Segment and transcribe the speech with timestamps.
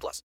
[0.00, 0.22] plus.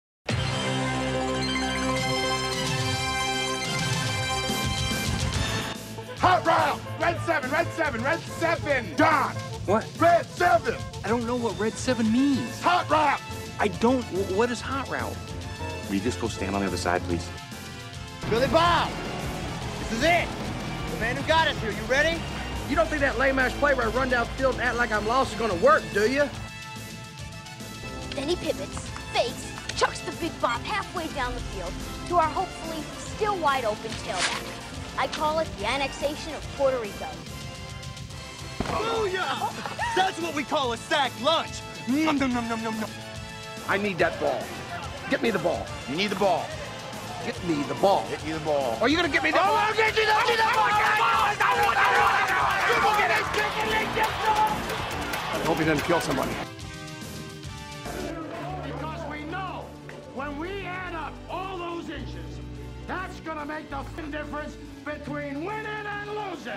[6.19, 6.81] Hot round!
[7.01, 8.95] Red seven, red seven, red seven!
[8.97, 9.35] Don!
[9.67, 9.87] What?
[9.99, 10.75] Red seven!
[11.05, 12.61] I don't know what Red 7 means.
[12.63, 13.21] Hot round!
[13.59, 14.03] I don't.
[14.03, 15.15] wh- What is Hot Route?
[15.89, 17.29] Will you just go stand on the other side, please?
[18.31, 18.91] Billy Bob,
[19.81, 20.29] this is it.
[20.95, 21.71] The man who got us here.
[21.71, 22.21] You ready?
[22.69, 24.91] You don't think that lame ass play where I run down field and act like
[24.91, 26.29] I'm lost is gonna work, do you?
[28.11, 31.73] Then he pivots, fakes, chucks the big bob halfway down the field
[32.09, 34.45] to our hopefully still wide open tailback.
[34.99, 37.07] I call it the annexation of Puerto Rico.
[39.95, 41.61] That's what we call a sack lunch.
[41.89, 42.91] Nom, nom, nom, nom, nom, nom.
[43.69, 44.43] I need that ball.
[45.11, 45.67] Get me the ball.
[45.91, 46.47] You need the ball.
[47.25, 48.07] Get me the ball.
[48.09, 48.79] Get you the ball.
[48.81, 49.57] Are you gonna get me the ball?
[49.57, 50.23] I'll get you the ball!
[55.33, 56.56] I hope he doesn't kill somebody.
[63.37, 66.53] Gonna make the difference between winning and losing.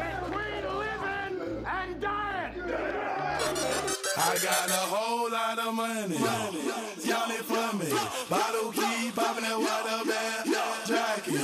[0.00, 2.54] Between living and dying.
[4.16, 6.16] I got a whole lot of money.
[6.16, 7.90] Y'all it for me.
[8.30, 10.56] Bottle keep popping that water band.
[10.86, 11.34] Jacking.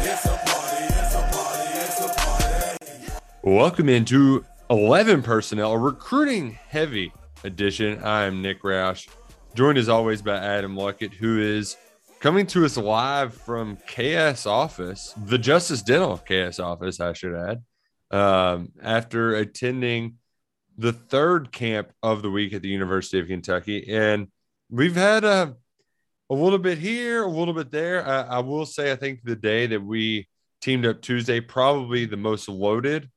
[0.00, 3.12] It's a party, it's a party, it's a party.
[3.42, 7.12] Welcome into 11 Personnel, recruiting heavy
[7.44, 8.02] edition.
[8.02, 9.06] I'm Nick Roush,
[9.54, 11.76] joined as always by Adam Luckett, who is
[12.22, 17.62] coming to us live from KS office, the Justice Dental KS office, I should add,
[18.16, 20.18] um, after attending
[20.78, 23.92] the third camp of the week at the University of Kentucky.
[23.92, 24.28] And
[24.70, 25.56] we've had a,
[26.30, 28.06] a little bit here, a little bit there.
[28.06, 30.28] I, I will say, I think the day that we
[30.60, 33.10] teamed up Tuesday, probably the most loaded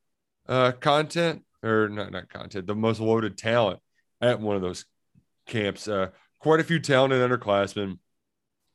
[0.50, 3.79] uh, content or not, not content, the most loaded talent
[4.19, 4.84] at one of those
[5.46, 5.88] camps.
[5.88, 6.08] Uh,
[6.40, 8.00] quite a few talented underclassmen.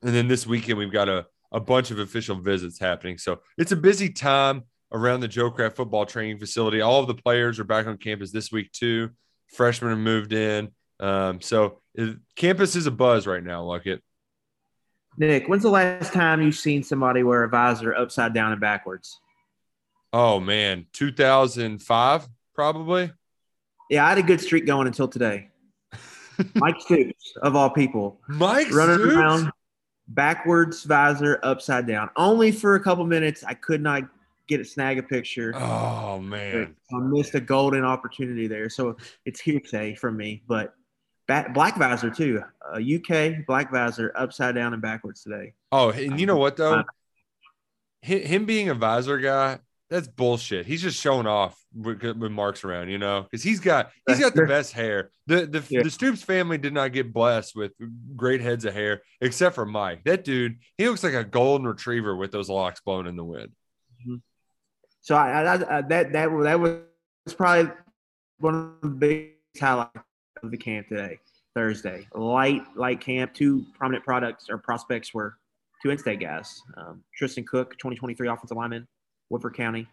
[0.03, 3.19] And then this weekend, we've got a, a bunch of official visits happening.
[3.19, 6.81] So it's a busy time around the Joe Craft football training facility.
[6.81, 9.11] All of the players are back on campus this week, too.
[9.49, 10.71] Freshmen have moved in.
[10.99, 14.01] Um, so it, campus is a buzz right now, Luckett.
[15.19, 19.19] Nick, when's the last time you've seen somebody wear a visor upside down and backwards?
[20.13, 20.87] Oh, man.
[20.93, 23.13] 2005, probably.
[23.91, 25.51] Yeah, I had a good streak going until today.
[26.55, 29.15] Mike Stoops, of all people, Mike running Stoops?
[29.15, 29.51] around
[30.11, 32.11] backwards visor upside down.
[32.17, 33.43] Only for a couple minutes.
[33.45, 34.03] I could not
[34.49, 35.55] get a snag a picture.
[35.57, 36.77] Oh, man.
[36.93, 38.69] I missed a golden opportunity there.
[38.69, 40.43] So it's hearsay from me.
[40.47, 40.75] But
[41.55, 42.43] black visor too.
[42.69, 45.55] Uh, UK black visor upside down and backwards today.
[45.73, 46.83] Oh, and you know what though?
[48.03, 49.59] Him being a visor guy,
[49.91, 50.67] that's bullshit.
[50.67, 54.47] He's just showing off with, Mark's around, you know, because he's got he's got the
[54.47, 55.11] best hair.
[55.27, 55.83] The the, Yeah.
[55.83, 57.73] the Stoops family did not get blessed with
[58.17, 60.05] great heads of hair, except for Mike.
[60.05, 63.51] That dude, he looks like a golden retriever with those locks blown in the wind.
[65.03, 67.73] So I, I, I that that was- that was probably
[68.39, 69.31] one of the big
[69.61, 69.99] highlights
[70.43, 71.19] of the camp today,
[71.55, 72.07] Thursday.
[72.15, 73.35] Light light camp.
[73.35, 75.37] Two prominent products or prospects were
[75.83, 78.87] two in-state guys: um, Tristan Cook, 2023 offensive lineman,
[79.31, 79.87] Woodford County,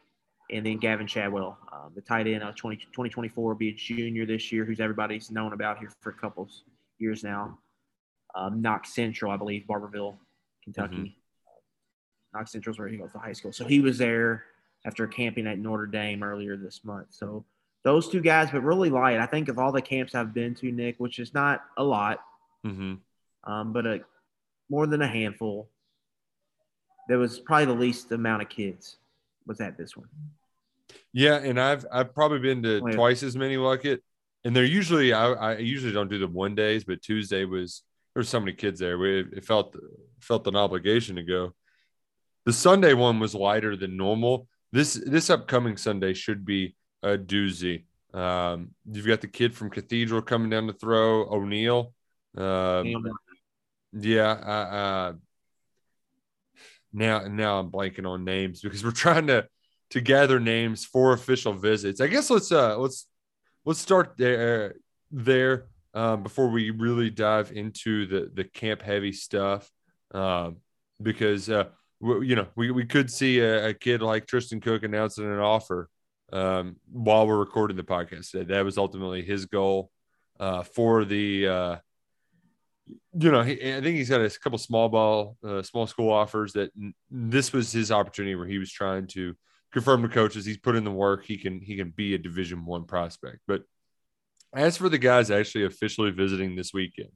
[0.51, 4.51] and then Gavin Chadwell, um, the tight end of 20, 2024, be a junior this
[4.51, 6.49] year, who's everybody's known about here for a couple
[6.99, 7.57] years now.
[8.35, 10.15] Um, Knox Central, I believe, Barbourville,
[10.63, 11.17] Kentucky.
[12.33, 13.53] Knox Central's where he goes to high school.
[13.53, 14.43] So he was there
[14.85, 17.07] after camping at Notre Dame earlier this month.
[17.11, 17.45] So
[17.83, 19.19] those two guys, but really light.
[19.19, 22.19] I think of all the camps I've been to, Nick, which is not a lot,
[22.65, 22.95] Mm-hmm.
[23.51, 23.99] um, but a,
[24.69, 25.69] more than a handful.
[27.07, 28.97] There was probably the least amount of kids
[29.47, 30.07] was at this one.
[31.13, 34.03] Yeah, and I've I've probably been to twice as many like it,
[34.43, 37.83] and they're usually I, I usually don't do the one days, but Tuesday was
[38.13, 38.97] there were so many kids there.
[38.97, 39.75] We it felt
[40.21, 41.53] felt an obligation to go.
[42.45, 44.47] The Sunday one was lighter than normal.
[44.71, 47.85] This this upcoming Sunday should be a doozy.
[48.13, 51.93] Um, you've got the kid from Cathedral coming down to throw O'Neill.
[52.35, 52.95] Um,
[53.93, 55.13] yeah, uh,
[56.93, 59.47] now and now I'm blanking on names because we're trying to
[59.91, 62.01] to gather names for official visits.
[62.01, 63.07] I guess let's uh let's
[63.65, 64.75] let's start there
[65.11, 65.67] there.
[65.93, 69.69] um, before we really dive into the the camp heavy stuff,
[70.13, 70.57] um,
[71.01, 71.65] because uh,
[71.99, 75.39] we, you know we, we could see a, a, kid like Tristan Cook announcing an
[75.39, 75.89] offer
[76.33, 78.31] um, while we're recording the podcast.
[78.31, 79.91] That, that was ultimately his goal
[80.39, 81.47] uh, for the.
[81.47, 81.75] Uh,
[83.19, 86.53] you know, he, I think he's got a couple small ball, uh, small school offers.
[86.53, 86.71] That
[87.09, 89.35] this was his opportunity where he was trying to
[89.73, 91.25] confirm to coaches he's put in the work.
[91.25, 93.39] He can he can be a Division One prospect.
[93.47, 93.63] But
[94.53, 97.09] as for the guys actually officially visiting this weekend,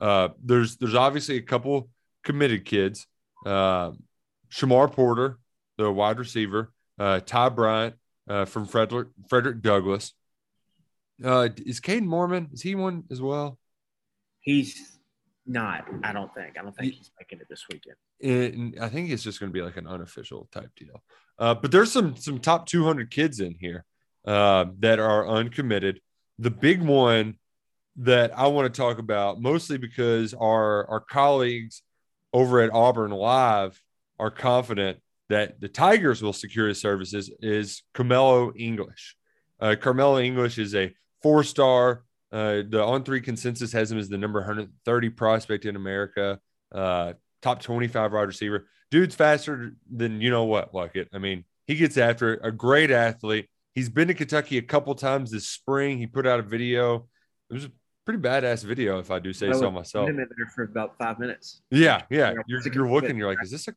[0.00, 1.88] uh, there's there's obviously a couple
[2.24, 3.06] committed kids.
[3.44, 3.92] Uh,
[4.50, 5.38] Shamar Porter,
[5.78, 7.94] the wide receiver, uh, Ty Bryant
[8.28, 10.12] uh, from Frederick Frederick Douglass.
[11.24, 12.50] Uh, is Caden Mormon?
[12.52, 13.58] Is he one as well?
[14.40, 14.95] He's
[15.46, 15.86] not.
[16.02, 16.58] I don't think.
[16.58, 17.96] I don't think he's making it this weekend.
[18.22, 21.02] And I think it's just going to be like an unofficial type deal.
[21.38, 23.84] Uh, but there's some some top 200 kids in here
[24.26, 26.00] uh, that are uncommitted.
[26.38, 27.36] The big one
[27.96, 31.82] that I want to talk about, mostly because our our colleagues
[32.32, 33.80] over at Auburn Live
[34.18, 34.98] are confident
[35.28, 39.16] that the Tigers will secure his services, is Karmello English.
[39.60, 42.04] Uh, Karmello English is a four star.
[42.32, 46.40] Uh, the on three consensus has him as the number 130 prospect in America,
[46.74, 47.12] uh,
[47.42, 51.08] top 25 wide receiver dude's faster than you know what, it.
[51.12, 52.40] I mean, he gets after it.
[52.42, 53.48] A great athlete.
[53.74, 55.98] He's been to Kentucky a couple times this spring.
[55.98, 57.08] He put out a video.
[57.50, 57.72] It was a
[58.04, 60.06] pretty badass video, if I do say so myself.
[60.06, 61.60] Been there for about five minutes.
[61.70, 62.32] Yeah, yeah.
[62.46, 63.18] You're, you're looking.
[63.18, 63.74] You're like, is this a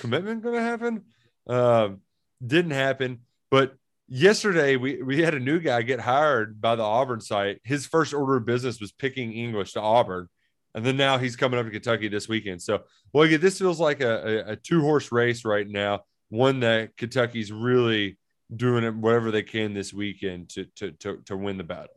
[0.00, 1.02] commitment going to happen?
[1.46, 2.00] Um,
[2.44, 3.20] didn't happen.
[3.50, 3.74] But
[4.12, 7.60] yesterday we we had a new guy get hired by the Auburn site.
[7.64, 10.28] His first order of business was picking English to Auburn
[10.74, 12.62] and then now he's coming up to Kentucky this weekend.
[12.62, 12.82] So,
[13.12, 16.00] well, again, this feels like a, a, a two horse race right now.
[16.30, 18.18] One that Kentucky's really
[18.54, 21.94] doing it whatever they can this weekend to to to, to win the battle.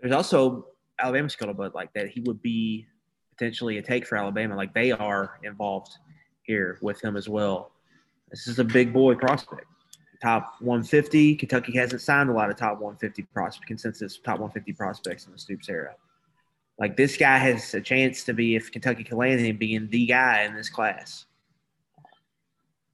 [0.00, 0.66] There's also
[0.98, 2.08] Alabama scuttlebutt like that.
[2.08, 2.86] He would be
[3.36, 4.56] potentially a take for Alabama.
[4.56, 5.92] Like they are involved
[6.42, 7.72] here with him as well.
[8.30, 9.66] This is a big boy prospect.
[10.24, 11.36] Top 150.
[11.36, 15.38] Kentucky hasn't signed a lot of top 150 prospect consensus top 150 prospects in the
[15.38, 15.94] Stoops era.
[16.78, 20.06] Like this guy has a chance to be, if Kentucky can land him, being the
[20.06, 21.26] guy in this class.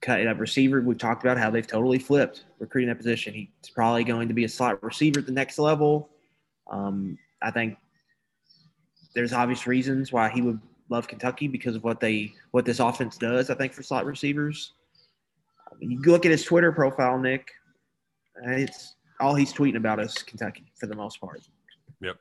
[0.03, 0.81] Cut up receiver.
[0.81, 3.33] We've talked about how they've totally flipped recruiting that position.
[3.33, 6.09] He's probably going to be a slot receiver at the next level.
[6.69, 7.79] Um, I think
[9.15, 13.17] there's obvious reasons why he would love Kentucky because of what they what this offense
[13.17, 13.51] does.
[13.51, 14.73] I think for slot receivers,
[15.81, 17.51] you look at his Twitter profile, Nick.
[18.45, 21.41] It's all he's tweeting about is Kentucky for the most part.
[22.01, 22.17] Yep.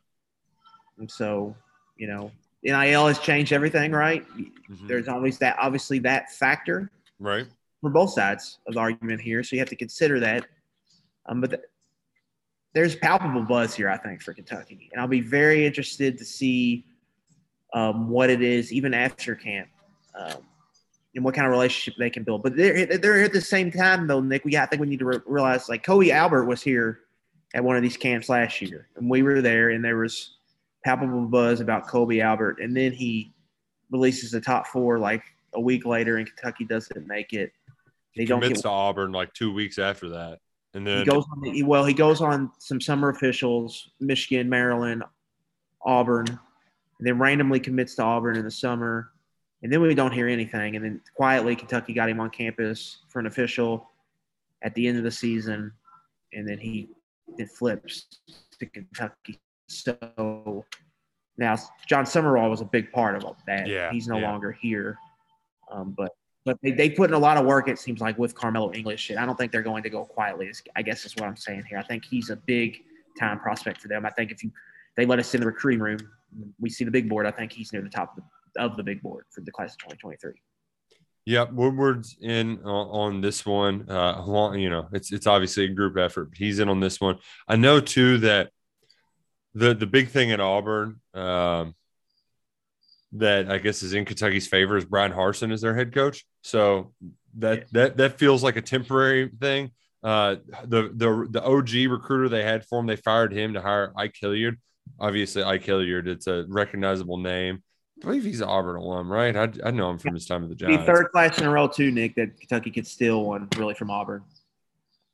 [0.97, 1.55] And so,
[1.97, 2.31] you know,
[2.63, 4.27] NIL has changed everything, right?
[4.29, 4.87] Mm-hmm.
[4.87, 6.91] There's always that, obviously, that factor.
[7.19, 7.45] Right.
[7.81, 9.43] For both sides of the argument here.
[9.43, 10.45] So you have to consider that.
[11.27, 11.61] Um, but the,
[12.73, 14.89] there's palpable buzz here, I think, for Kentucky.
[14.91, 16.85] And I'll be very interested to see
[17.73, 19.69] um, what it is, even after camp,
[20.15, 20.37] um,
[21.19, 22.41] and what kind of relationship they can build.
[22.43, 25.05] But they're, they're at the same time, though, Nick, we, I think we need to
[25.05, 27.01] re- realize like Kobe Albert was here
[27.53, 30.37] at one of these camps last year, and we were there, and there was
[30.85, 33.33] palpable buzz about Kobe Albert, and then he
[33.91, 35.21] releases the top four like
[35.55, 37.51] a week later, and Kentucky doesn't make it.
[38.15, 40.39] They he don't get to Auburn like two weeks after that,
[40.73, 41.41] and then he goes on.
[41.41, 45.03] The, well, he goes on some summer officials: Michigan, Maryland,
[45.81, 49.11] Auburn, and then randomly commits to Auburn in the summer,
[49.61, 50.75] and then we don't hear anything.
[50.75, 53.89] And then quietly, Kentucky got him on campus for an official
[54.61, 55.71] at the end of the season,
[56.33, 56.89] and then he
[57.37, 58.07] it flips
[58.59, 59.39] to Kentucky
[59.69, 60.65] so
[61.37, 61.55] now
[61.87, 63.67] Jon Sumrall was a big part of that.
[63.67, 64.29] Yeah, he's no yeah.
[64.29, 64.97] longer here.
[65.71, 66.11] Um, but
[66.45, 67.67] but they, they put in a lot of work.
[67.67, 69.09] It seems like with Karmello English.
[69.09, 70.51] And I don't think they're going to go quietly.
[70.75, 71.77] I guess is what I'm saying here.
[71.77, 72.83] I think he's a big
[73.19, 74.05] time prospect for them.
[74.05, 74.51] I think if you
[74.95, 75.99] they let us in the recruiting room,
[76.59, 77.25] we see the big board.
[77.25, 79.73] I think he's near the top of the, of the big board for the class
[79.73, 80.33] of 2023.
[81.25, 83.89] Yep, Woodward's in on, this one.
[83.89, 87.17] Uh, you know, it's it's obviously a group effort, but he's in on this one.
[87.47, 88.49] I know too that
[89.53, 91.75] the the big thing at Auburn um,
[93.11, 96.25] that I guess is in Kentucky's favor is Bryan Harsin as their head coach.
[96.41, 96.93] So
[97.37, 97.65] that yeah.
[97.73, 99.71] that that feels like a temporary thing.
[100.01, 103.93] Uh, the the the OG recruiter they had for him, they fired him to hire
[103.95, 104.57] Ike Hilliard.
[104.99, 107.61] Obviously, Ike Hilliard, it's a recognizable name.
[108.01, 109.35] I believe he's an Auburn alum, right?
[109.35, 110.85] I, I know him from his time at the Giants.
[110.85, 112.15] third class in a row too, Nick.
[112.15, 114.23] That Kentucky could steal one really from Auburn.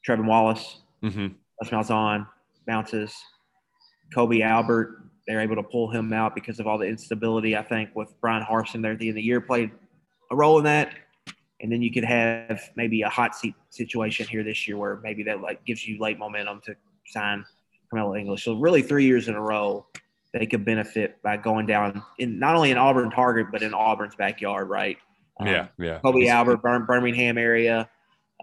[0.08, 1.28] Trevin Wallace, mm-hmm.
[1.62, 2.26] Les
[2.68, 3.16] bounces.
[4.14, 7.58] Kobe Albert, they're able to pull him out because of all the instability.
[7.58, 9.72] I think with Bryan Harsin there at the end of the year played
[10.32, 10.94] a role in that.
[11.62, 15.24] And then you could have maybe a hot seat situation here this year where maybe
[15.24, 16.76] that like gives you late momentum to
[17.08, 17.44] sign
[17.92, 18.44] Karmello English.
[18.44, 19.88] So really three years in a row
[20.38, 24.16] they could benefit by going down in not only in Auburn target but in Auburn's
[24.16, 24.98] backyard, right?
[25.40, 26.00] Um, yeah, yeah.
[26.00, 27.90] Kobe Albert, Bir- Birmingham area,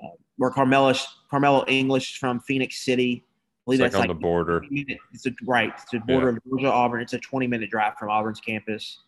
[0.02, 0.98] uh, where Karmello
[1.30, 3.24] Karmello English is from Phenix City.
[3.24, 4.64] I believe It's like that's on the border.
[4.70, 5.70] minute- It's a, right.
[5.74, 7.00] It's the border of Georgia, Auburn.
[7.02, 9.00] It's a 20 minute drive from Auburn's campus.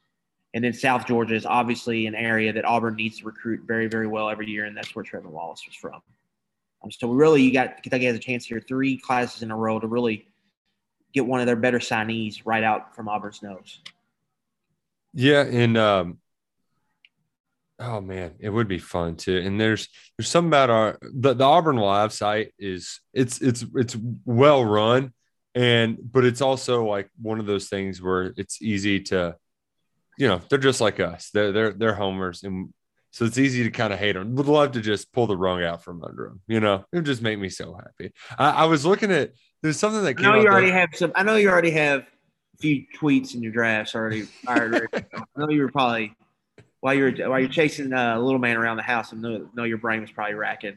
[0.52, 4.06] And then South Georgia is obviously an area that Auburn needs to recruit very, very
[4.06, 6.00] well every year, and that's where Trevor Wallace was from.
[6.84, 9.80] Um, so really, you got Kentucky has a chance here, three classes in a row
[9.80, 10.28] to really
[11.14, 13.80] get one of their better signees right out from Auburn's nose.
[15.14, 16.18] Yeah, and um,
[17.78, 19.38] oh man, it would be fun too.
[19.38, 23.96] And there's there's something about our the, the Auburn Live site is it's it's it's
[24.24, 25.12] well run,
[25.54, 29.36] and but it's also like one of those things where it's easy to,
[30.18, 31.30] you know, they're just like us.
[31.32, 32.74] They're they're they're homers, and
[33.14, 34.34] so it's easy to kind of hate them.
[34.34, 36.40] Would love to just pull the rung out from under them.
[36.48, 38.12] You know, it would just make me so happy.
[38.36, 39.30] I, I was looking at
[39.62, 41.12] there's something that I came know you already have some.
[41.14, 44.22] I know you already have a few tweets in your drafts already.
[44.22, 44.88] fired.
[44.92, 46.12] I know you were probably
[46.80, 49.12] while you were while you're chasing uh, little man around the house.
[49.12, 50.76] I know, know your brain was probably racking,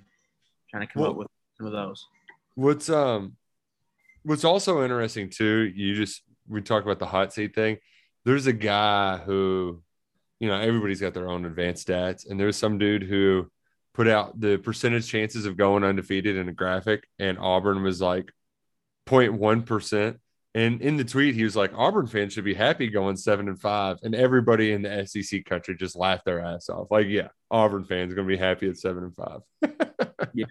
[0.70, 1.28] trying to come Well- up with
[1.58, 2.06] some of those.
[2.54, 3.36] What's um
[4.22, 7.78] what's also interesting too, you just we talk about the hot seat thing.
[8.26, 9.82] There's a guy who,
[10.40, 13.50] you know, everybody's got their own advanced stats, and there was some dude who
[13.94, 18.32] put out the percentage chances of going undefeated in a graphic, and Auburn was like
[19.08, 20.20] 0.1 percent.
[20.56, 23.62] And in the tweet, he was like, Auburn fans should be happy going seven and
[23.62, 23.98] five.
[24.02, 26.88] And everybody in the SEC country just laughed their ass off.
[26.90, 29.42] Like, yeah, Auburn fans gonna be happy at seven and five.
[30.34, 30.46] Yeah.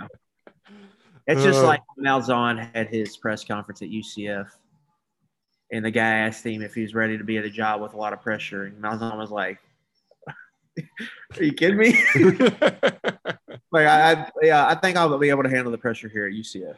[1.26, 4.48] It's just Uh, like Malzahn had his press conference at UCF,
[5.72, 7.94] and the guy asked him if he was ready to be at a job with
[7.94, 9.58] a lot of pressure, and Malzahn was like,
[11.36, 11.98] "Are you kidding me?"
[13.72, 16.32] like, I, I, yeah, I think I'll be able to handle the pressure here at
[16.32, 16.76] UCF.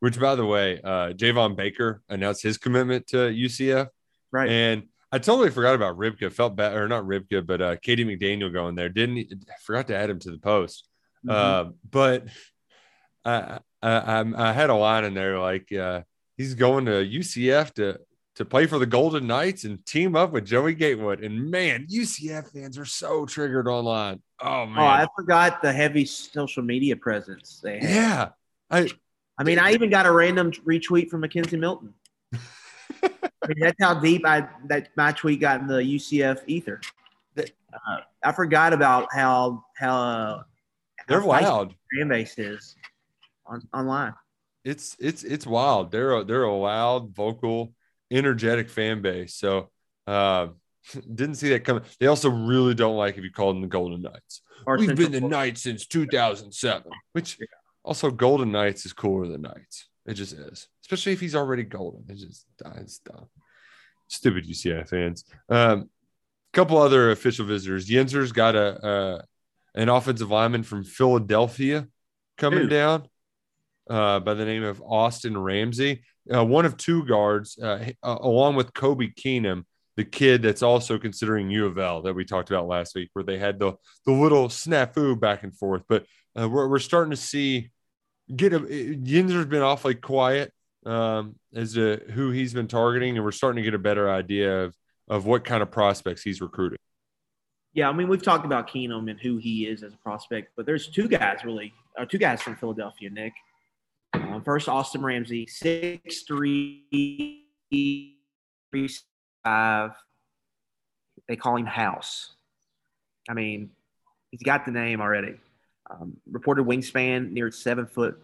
[0.00, 3.88] Which, by the way, uh, Javon Baker announced his commitment to UCF.
[4.30, 4.48] Right.
[4.50, 6.32] And I totally forgot about Ribka.
[6.32, 8.88] Felt bad, or not Ribka, but uh, Katie McDaniel going there.
[8.88, 10.88] Didn't I forgot to add him to the post.
[11.26, 11.32] Mhm.
[11.32, 12.26] Uh, but
[13.24, 16.02] I, I I I had a line in there like uh,
[16.36, 17.98] he's going to UCF to
[18.36, 21.22] to play for the Golden Knights and team up with Joey Gatewood.
[21.24, 24.20] And man, UCF fans are so triggered online.
[24.40, 27.90] Oh man, Oh, I forgot the heavy social media presence they had.
[27.90, 28.28] yeah.
[28.70, 28.88] I
[29.38, 31.92] I mean, I even got a random retweet from McKenzie Milton.
[33.02, 36.80] I mean, that's how deep I that my tweet got in the UCF ether.
[37.38, 40.42] Uh, I forgot about how how uh,
[41.08, 41.74] They're how feisty loud.
[41.92, 42.74] the Fan base is
[43.44, 44.14] on, online.
[44.64, 45.90] it's it's it's wild.
[45.90, 47.74] They're a, they're a loud, vocal,
[48.10, 49.34] energetic fan base.
[49.34, 49.70] So
[50.06, 50.48] uh,
[51.14, 51.82] didn't see that coming.
[52.00, 54.42] They also really don't like if you call them the Golden Knights.
[54.66, 55.28] Or We've been the Florida.
[55.28, 56.90] Knights since 2007.
[57.12, 57.38] Which
[57.84, 59.88] also Golden Knights is cooler than Knights.
[60.06, 62.04] It just is, especially if he's already golden.
[62.08, 62.46] It just
[62.76, 63.26] it's dumb.
[64.08, 65.24] Stupid UCF fans.
[65.48, 65.90] Um,
[66.52, 67.88] couple other official visitors.
[67.88, 69.22] Yenser's got a uh,
[69.74, 71.86] an offensive lineman from Philadelphia
[72.38, 72.68] coming Who?
[72.68, 73.08] down
[73.88, 76.02] uh, by the name of Austin Ramsey,
[76.32, 79.64] uh, one of two guards, uh, uh, along with Kobe Keenum,
[79.96, 83.24] the kid that's also considering U of L that we talked about last week, where
[83.24, 83.74] they had the
[84.04, 85.82] the little snafu back and forth.
[85.88, 86.04] But
[86.38, 87.70] uh, we're we're starting to see
[88.34, 90.52] get a Yenser's been awfully quiet
[90.84, 94.64] um, as to who he's been targeting, and we're starting to get a better idea
[94.64, 94.74] of
[95.08, 96.78] of what kind of prospects he's recruiting.
[97.72, 100.64] Yeah, I mean, we've talked about Keenum and who he is as a prospect, but
[100.64, 101.74] there's two guys really,
[102.08, 103.34] two guys from Philadelphia, Nick.
[104.16, 107.42] Um, first, Austin Ramsey, 6'3",
[108.74, 109.94] 3'5".
[111.28, 112.32] They call him House.
[113.28, 113.70] I mean,
[114.30, 115.34] he's got the name already.
[115.90, 118.20] Um, reported wingspan near seven foot.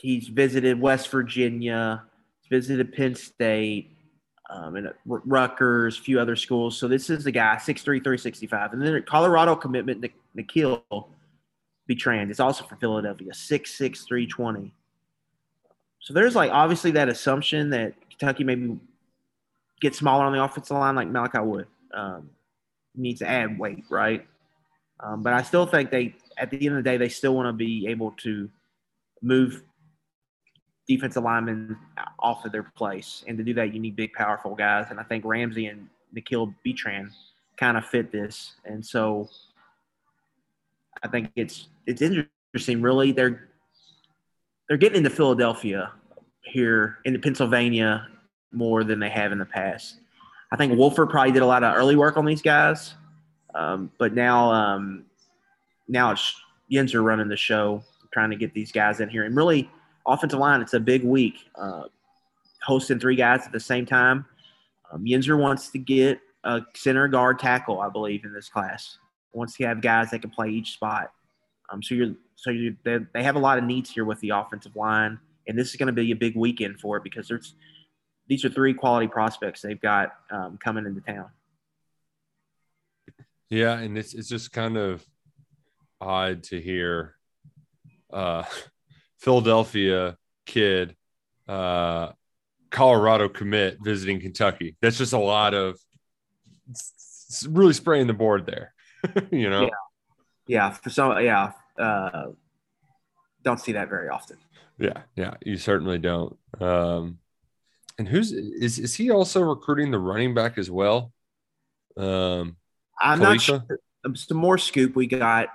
[0.00, 2.04] He's visited West Virginia.
[2.48, 3.96] Visited Penn State
[4.48, 6.78] um, and R- Rutgers, a few other schools.
[6.78, 8.72] So this is the guy, 6'3", 365.
[8.72, 10.84] And then Colorado commitment, Nik- Nikhil
[11.86, 14.72] Betrand It's also from Philadelphia, 6'6", 320.
[16.00, 18.78] So there's like obviously that assumption that Kentucky maybe
[19.80, 21.66] get smaller on the offensive line like Malachi Wood.
[21.92, 22.30] Um,
[22.94, 24.26] needs to add weight, right?
[25.00, 27.46] Um, but I still think they, at the end of the day, they still want
[27.48, 28.48] to be able to
[29.22, 29.62] move
[30.88, 31.76] defensive linemen
[32.18, 33.24] off of their place.
[33.26, 34.86] And to do that, you need big, powerful guys.
[34.90, 37.10] And I think Ramsey and Nikhil Betran
[37.56, 38.54] kind of fit this.
[38.64, 39.28] And so
[41.02, 42.82] I think it's it's interesting.
[42.82, 43.48] Really, they're
[44.68, 45.92] they're getting into Philadelphia
[46.42, 48.08] here into Pennsylvania
[48.52, 50.00] more than they have in the past.
[50.52, 52.94] I think Wolford probably did a lot of early work on these guys,
[53.54, 55.04] um, but now um,
[55.88, 56.34] now it's
[56.72, 59.24] Yenser running the show, trying to get these guys in here.
[59.24, 59.70] And really,
[60.06, 61.34] offensive line, it's a big week.
[61.54, 61.84] Uh,
[62.62, 64.24] hosting three guys at the same time.
[64.90, 68.98] Um, Yenser wants to get a center guard tackle, I believe, in this class.
[69.36, 71.12] Wants you have guys that can play each spot.
[71.70, 74.30] Um, so you're so you they, they have a lot of needs here with the
[74.30, 77.54] offensive line, and this is going to be a big weekend for it because there's
[78.28, 81.28] these are three quality prospects they've got um, coming into town.
[83.50, 85.04] Yeah, and it's it's just kind of
[86.00, 87.14] odd to hear
[88.12, 88.44] uh
[89.18, 90.94] Philadelphia kid
[91.48, 92.12] uh
[92.70, 94.76] Colorado commit visiting Kentucky.
[94.80, 95.78] That's just a lot of
[97.48, 98.74] really spraying the board there.
[99.30, 99.62] you know.
[99.62, 99.68] Yeah.
[100.48, 102.26] Yeah, for some yeah, uh
[103.42, 104.38] don't see that very often.
[104.78, 106.36] Yeah, yeah, you certainly don't.
[106.60, 107.18] Um
[107.98, 111.12] and who's is is he also recruiting the running back as well?
[111.96, 112.56] Um
[113.00, 113.64] I'm not sure.
[114.14, 115.48] Some more scoop we got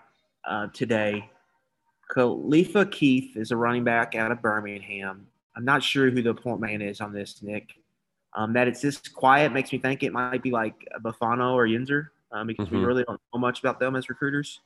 [0.44, 1.30] uh, today.
[2.10, 5.28] Khalifa Keith is a running back out of Birmingham.
[5.56, 7.74] I'm not sure who the point man is on this, Nick.
[8.36, 12.08] Um, that it's this quiet makes me think it might be like Bafano or Yenser
[12.32, 12.78] um, because mm-hmm.
[12.78, 14.60] we really don't know much about them as recruiters.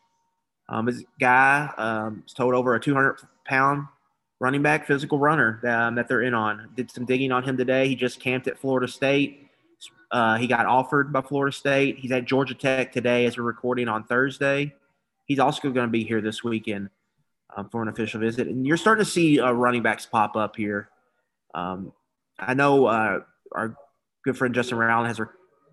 [0.70, 3.88] Um, this guy um, is told over a 200 pound
[4.40, 6.70] running back, physical runner um, that they're in on.
[6.76, 7.88] Did some digging on him today.
[7.88, 9.50] He just camped at Florida State.
[10.12, 11.98] Uh, he got offered by Florida State.
[11.98, 14.74] He's at Georgia Tech today as we're recording on Thursday.
[15.26, 16.90] He's also going to be here this weekend
[17.56, 18.48] um, for an official visit.
[18.48, 20.90] And you're starting to see uh, running backs pop up here.
[21.54, 21.92] Um,
[22.38, 23.20] I know uh,
[23.52, 23.76] our
[24.24, 25.28] good friend Justin Rowland has re-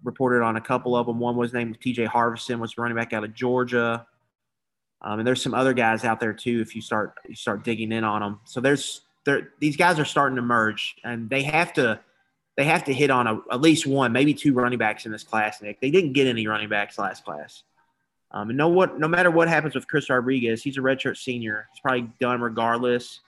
[0.05, 1.19] reported on a couple of them.
[1.19, 4.07] One was named TJ Harvison, was running back out of Georgia.
[5.03, 6.61] Um, and there's some other guys out there too.
[6.61, 10.05] If you start you start digging in on them, so there's there these guys are
[10.05, 12.01] starting to merge, and they have to
[12.57, 15.25] they have to hit on a, at least one, maybe two running backs in this
[15.25, 15.81] class, Nick.
[15.81, 17.65] They didn't get any running backs last class.
[18.31, 21.69] Um, and no what no matter what happens with Chris Rodriguez, he's a redshirt senior.
[21.73, 23.21] He's probably done regardless.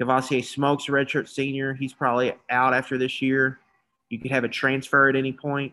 [0.00, 1.74] Kavosiey Smokes redshirt senior.
[1.74, 3.60] He's probably out after this year.
[4.08, 5.72] You could have a transfer at any point.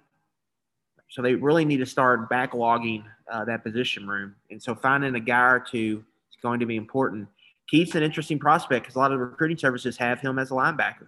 [1.09, 4.35] So they really need to start backlogging uh, that position room.
[4.51, 7.27] And so finding a guy or two is going to be important.
[7.67, 11.07] Keith's an interesting prospect because a lot of recruiting services have him as a linebacker.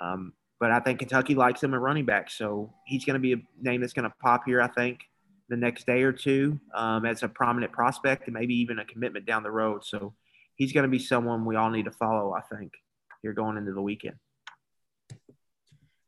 [0.00, 2.30] Um, but I think Kentucky likes him at running back.
[2.30, 5.00] So he's going to be a name that's going to pop here, I think,
[5.48, 9.26] the next day or two um, as a prominent prospect and maybe even a commitment
[9.26, 9.84] down the road.
[9.84, 10.14] So
[10.56, 12.72] he's going to be someone we all need to follow, I think,
[13.22, 14.16] here going into the weekend.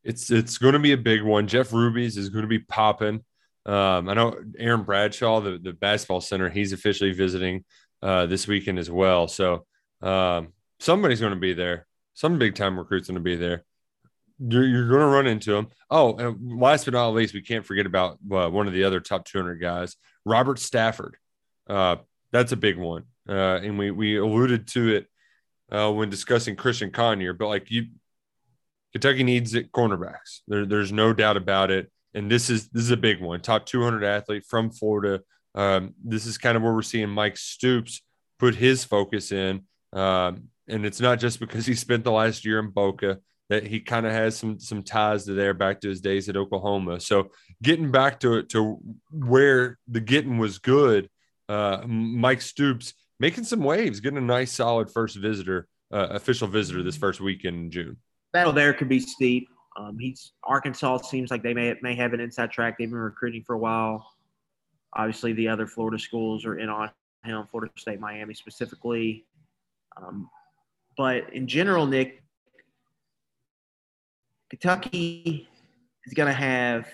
[0.05, 1.47] It's it's going to be a big one.
[1.47, 3.25] Jeff Ruby's is going to be popping.
[3.67, 7.65] Um, I know Aaron Bradshaw, the, the basketball center, he's officially visiting
[8.03, 9.27] uh, this weekend as well.
[9.27, 9.65] So
[10.03, 11.87] um, somebody's going to be there.
[12.13, 13.65] Some big time recruits going to be there
[14.39, 15.69] you're, you're going to run into them.
[15.91, 19.01] Oh, and last but not least, we can't forget about uh, one of the other
[19.01, 21.17] top 200 guys, Robert Stafford.
[21.69, 21.97] Uh,
[22.33, 25.07] that's a big one, uh, and we we alluded to it
[25.71, 27.33] uh, when discussing Christian Conyer.
[27.33, 27.87] But like you,
[28.95, 30.41] Kentucky needs it cornerbacks.
[30.47, 31.91] There, there's no doubt about it.
[32.15, 33.41] And this is this is a big one.
[33.41, 35.21] Top 200 athlete from Florida.
[35.57, 38.03] Um, this is kind of where we're seeing Mike Stoops
[38.39, 39.63] put his focus in.
[39.93, 43.19] Um, and it's not just because he spent the last year in Boca
[43.51, 46.37] that he kind of has some some ties to there back to his days at
[46.37, 47.01] Oklahoma.
[47.01, 47.31] So
[47.63, 48.79] getting back to to
[49.11, 51.11] where the getting was good,
[51.49, 56.85] uh, Mike Stoops making some waves, getting a nice solid first visitor, uh, official visitor
[56.85, 57.97] this first weekend in June.
[58.35, 59.49] Battle there could be steep.
[59.77, 62.77] Um, he's Arkansas seems like they may may have an inside track.
[62.77, 64.13] They've been recruiting for a while.
[64.93, 66.91] Obviously, the other Florida schools are in on
[67.25, 69.25] him, Florida State, Miami specifically.
[69.97, 70.29] Um,
[70.97, 72.25] but in general, Nick,
[74.51, 75.49] Kentucky
[76.05, 76.89] is going to have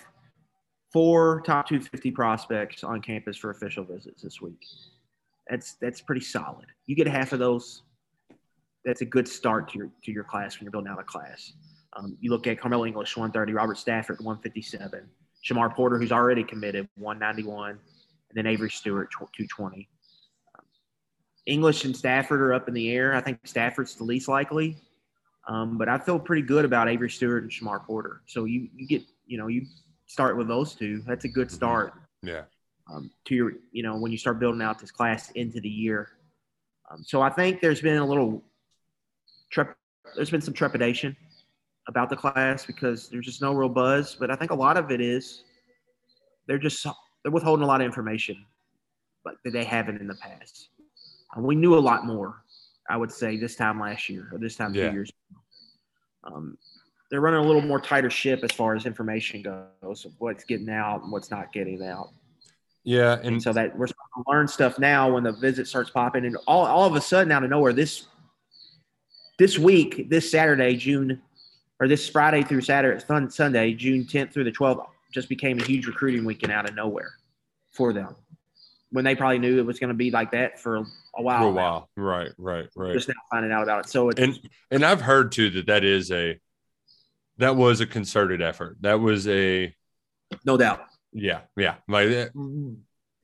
[0.93, 4.63] four top 250 prospects on campus for official visits this week.
[5.49, 6.67] That's that's pretty solid.
[6.85, 7.83] You get half of those.
[8.85, 11.53] That's a good start to your to your class when you're building out a class.
[11.95, 15.09] Um, you look at Karmello English 130, Robert Stafford 157,
[15.45, 17.79] Shamar Porter who's already committed 191, and
[18.33, 19.89] then Avery Stewart 220.
[20.57, 20.65] Um,
[21.47, 23.15] English and Stafford are up in the air.
[23.15, 24.77] I think Stafford's the least likely.
[25.49, 28.23] Um, but I feel pretty good about Avery Stewart and Shamar Porter.
[28.27, 29.67] So you, you get, you know, you
[30.07, 31.03] start with those two.
[31.07, 31.57] That's a good mm-hmm.
[31.57, 31.95] start.
[32.23, 32.43] Yeah.
[32.93, 36.09] Um, to your, you know, when you start building out this class into the year.
[36.91, 38.43] Um, so I think there's been a little,
[39.51, 39.77] trep-
[40.17, 41.17] there's been some trepidation
[41.89, 44.17] about the class because there's just no real buzz.
[44.19, 45.45] But I think a lot of it is
[46.47, 46.87] they're just
[47.23, 48.45] they're withholding a lot of information,
[49.25, 50.69] but that they haven't in the past.
[51.37, 52.43] Uh, we knew a lot more
[52.91, 54.89] I would say this time last year or this time yeah.
[54.89, 55.13] two years.
[56.25, 56.59] Um,
[57.11, 60.69] they're running a little more tighter ship as far as information goes of what's getting
[60.69, 62.11] out and what's not getting out.
[62.83, 65.91] Yeah, and, and so that we're starting to learn stuff now when the visit starts
[65.91, 68.07] popping, and all, all of a sudden out of nowhere this
[69.41, 71.23] this week, this Saturday, June
[71.81, 75.87] or this Friday through Saturday, Sunday, June 10th through the 12th, just became a huge
[75.87, 77.15] recruiting weekend out of nowhere
[77.71, 78.15] for them.
[78.91, 80.77] When they probably knew it was going to be like that for
[81.17, 81.41] a while.
[81.41, 81.57] For a now.
[81.57, 81.89] while.
[81.97, 82.93] Right, right, right.
[82.93, 83.89] Just now finding out about it.
[83.91, 84.39] So it's and
[84.71, 86.39] and I've heard too that that is a
[87.39, 88.77] that was a concerted effort.
[88.81, 89.75] That was a
[90.45, 90.85] no doubt.
[91.13, 91.77] Yeah, yeah.
[91.89, 92.29] Like eh,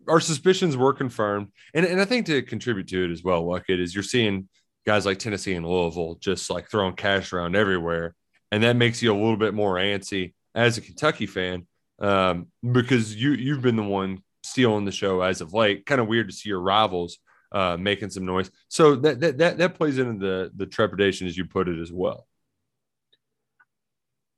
[0.09, 3.81] our suspicions were confirmed, and and I think to contribute to it as well, Luckett
[3.81, 4.49] is you're seeing
[4.87, 8.15] guys like Tennessee and Louisville just like throwing cash around everywhere,
[8.53, 11.67] and that makes you a little bit more antsy as a Kentucky fan
[12.01, 15.85] um, because you you've been the one stealing the show as of late.
[15.87, 17.19] Kind of weird to see your rivals
[17.53, 18.51] uh, making some noise.
[18.69, 21.93] So that that that, that plays into the the trepidation as you put it as
[21.93, 22.27] well.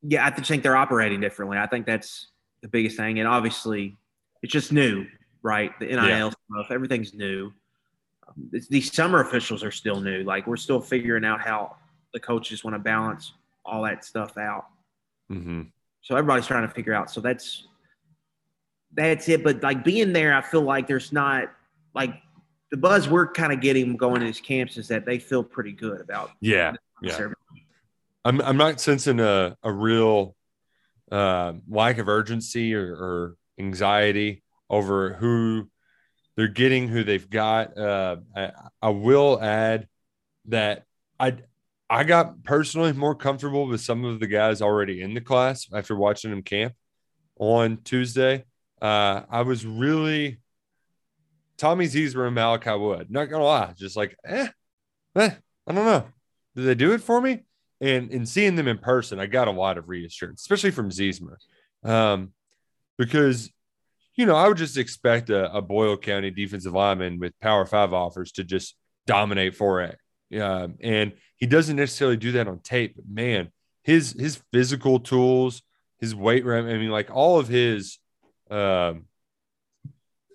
[0.03, 1.59] Yeah, I just think they're operating differently.
[1.59, 2.29] I think that's
[2.63, 3.97] the biggest thing, and obviously,
[4.43, 5.07] it's just new,
[5.43, 5.73] right?
[5.81, 6.31] The NIL Yeah.
[6.31, 7.53] stuff, everything's new.
[8.51, 10.23] These summer officials are still new.
[10.23, 11.77] Like we're still figuring out how
[12.13, 13.33] the coaches want to balance
[13.65, 14.67] all that stuff out.
[15.31, 15.63] Mm-hmm.
[16.03, 17.11] So everybody's trying to figure out.
[17.11, 17.67] So that's
[18.95, 19.45] that's it.
[19.45, 21.51] But like being there, I feel like there's not
[21.95, 22.15] like
[22.71, 25.73] the buzz we're kind of getting going to these camps is that they feel pretty
[25.73, 26.31] good about.
[26.41, 27.29] Yeah, yeah.
[28.25, 30.35] I'm I'm not sensing a a real
[31.11, 35.69] uh, lack of urgency or, or anxiety over who
[36.39, 37.77] they're getting, who they've got.
[37.77, 39.89] Uh, I, I will add
[40.45, 40.85] that
[41.19, 41.35] I
[41.91, 45.97] I got personally more comfortable with some of the guys already in the class after
[45.97, 46.75] watching them camp
[47.41, 48.45] on Tuesday.
[48.81, 50.39] Uh, I was really
[51.57, 53.11] Tommy Ziesmer and Malachi Wood.
[53.11, 54.47] Not gonna lie, just like eh,
[55.17, 55.31] eh,
[55.67, 56.07] I don't know.
[56.55, 57.41] Did they do it for me?
[57.81, 61.35] And in seeing them in person, I got a lot of reassurance, especially from Ziesmer,
[61.83, 62.33] um,
[62.97, 63.51] because
[64.19, 67.95] you know I would just expect a, a Boyle County defensive lineman with Power Five
[67.95, 68.77] offers to just
[69.07, 69.95] dominate 4A,
[70.41, 72.97] um, and he doesn't necessarily do that on tape.
[72.97, 73.49] But man,
[73.83, 75.63] his his physical tools,
[75.99, 77.99] his weight room, I mean, like all of his,
[78.51, 79.07] um,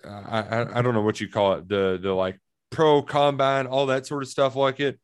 [0.04, 2.40] I, I I don't know what you call it, the the like
[2.72, 5.00] pro combine, all that sort of stuff like it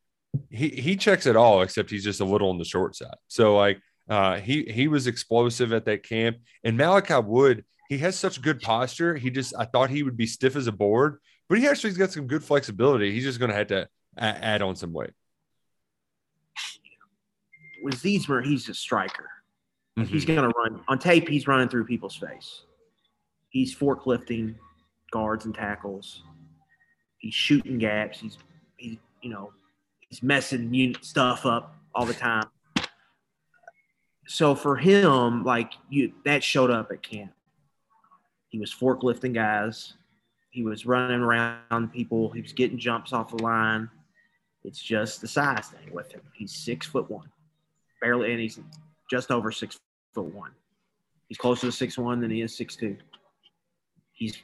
[0.50, 3.16] he he checks it all except he's just a little on the short side.
[3.28, 8.18] So like uh, he he was explosive at that camp, and Malachi Wood he has
[8.18, 9.16] such good posture.
[9.16, 11.18] He just I thought he would be stiff as a board,
[11.50, 13.12] but he actually's got some good flexibility.
[13.12, 15.10] He's just going to have to add on some weight.
[17.82, 19.30] With Ziesmer, he's a striker.
[19.98, 20.14] Mm-hmm.
[20.14, 21.28] He's going to run on tape.
[21.28, 22.62] He's running through people's face.
[23.50, 24.56] He's forklifting
[25.12, 26.22] guards and tackles.
[27.18, 28.20] He's shooting gaps.
[28.20, 28.38] He's
[28.78, 29.52] he's you know
[30.08, 32.46] he's messing stuff up all the time.
[34.28, 37.32] So for him, like you, that showed up at camp.
[38.50, 39.94] He was forklifting guys.
[40.50, 42.32] He was running around people.
[42.32, 43.90] He was getting jumps off the line.
[44.64, 46.22] It's just the size thing with him.
[46.34, 47.30] He's six foot one,
[48.02, 48.60] barely, and he's
[49.10, 49.80] just over six
[50.14, 50.52] foot one.
[51.28, 52.98] He's closer to six one than he is six two.
[54.14, 54.36] He's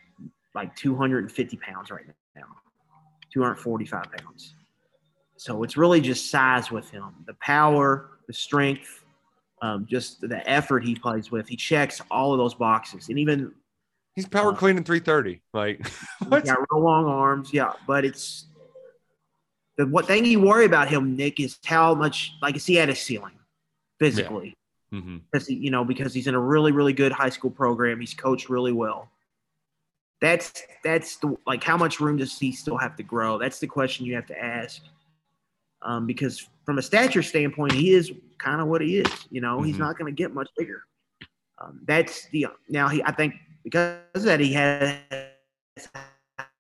[0.54, 2.44] like 250 pounds right now,
[3.34, 4.54] 245 pounds.
[5.36, 7.10] So it's really just size with him.
[7.28, 9.04] The power, the strength,
[9.62, 11.50] um, just the effort he plays with.
[11.50, 13.52] He checks all of those boxes, and even
[14.16, 15.42] he's power uh, cleaning 330.
[15.54, 15.88] Like
[16.28, 16.42] what?
[16.42, 17.74] He's got real long arms, yeah.
[17.88, 18.46] But it's
[19.78, 22.90] the what thing you worry about him, Nick, is how much like is he at
[22.90, 23.38] a ceiling
[24.00, 24.56] physically?
[24.92, 25.00] Yeah.
[25.00, 25.18] Mm-hmm.
[25.32, 28.00] Because you know because he's in a really really good high school program.
[28.00, 29.10] He's coached really well.
[30.22, 33.38] That's that's the like how much room does he still have to grow?
[33.38, 34.82] That's the question you have to ask
[35.86, 39.28] um, because from a stature standpoint, he is kind of what he is.
[39.30, 39.68] You know, mm-hmm.
[39.68, 40.84] he's not going to get much bigger.
[41.60, 43.02] Um, that's the now he.
[43.04, 44.96] I think because of that he has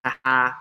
[0.03, 0.51] a high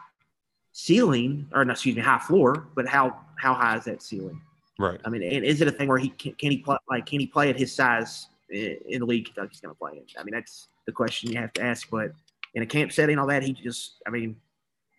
[0.73, 2.69] ceiling, or no, excuse me, high floor.
[2.77, 4.41] But how how high is that ceiling?
[4.79, 5.01] Right.
[5.05, 7.19] I mean, and is it a thing where he can, can he play like can
[7.19, 10.05] he play at his size in, in the league Kentucky's going to play in?
[10.19, 11.89] I mean, that's the question you have to ask.
[11.91, 12.13] But
[12.53, 14.37] in a camp setting, all that, he just, I mean,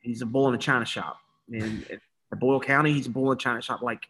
[0.02, 1.20] he's a bull in a china shop,
[1.54, 3.84] and at Boyle County, he's a bull in a china shop.
[3.84, 4.08] Like,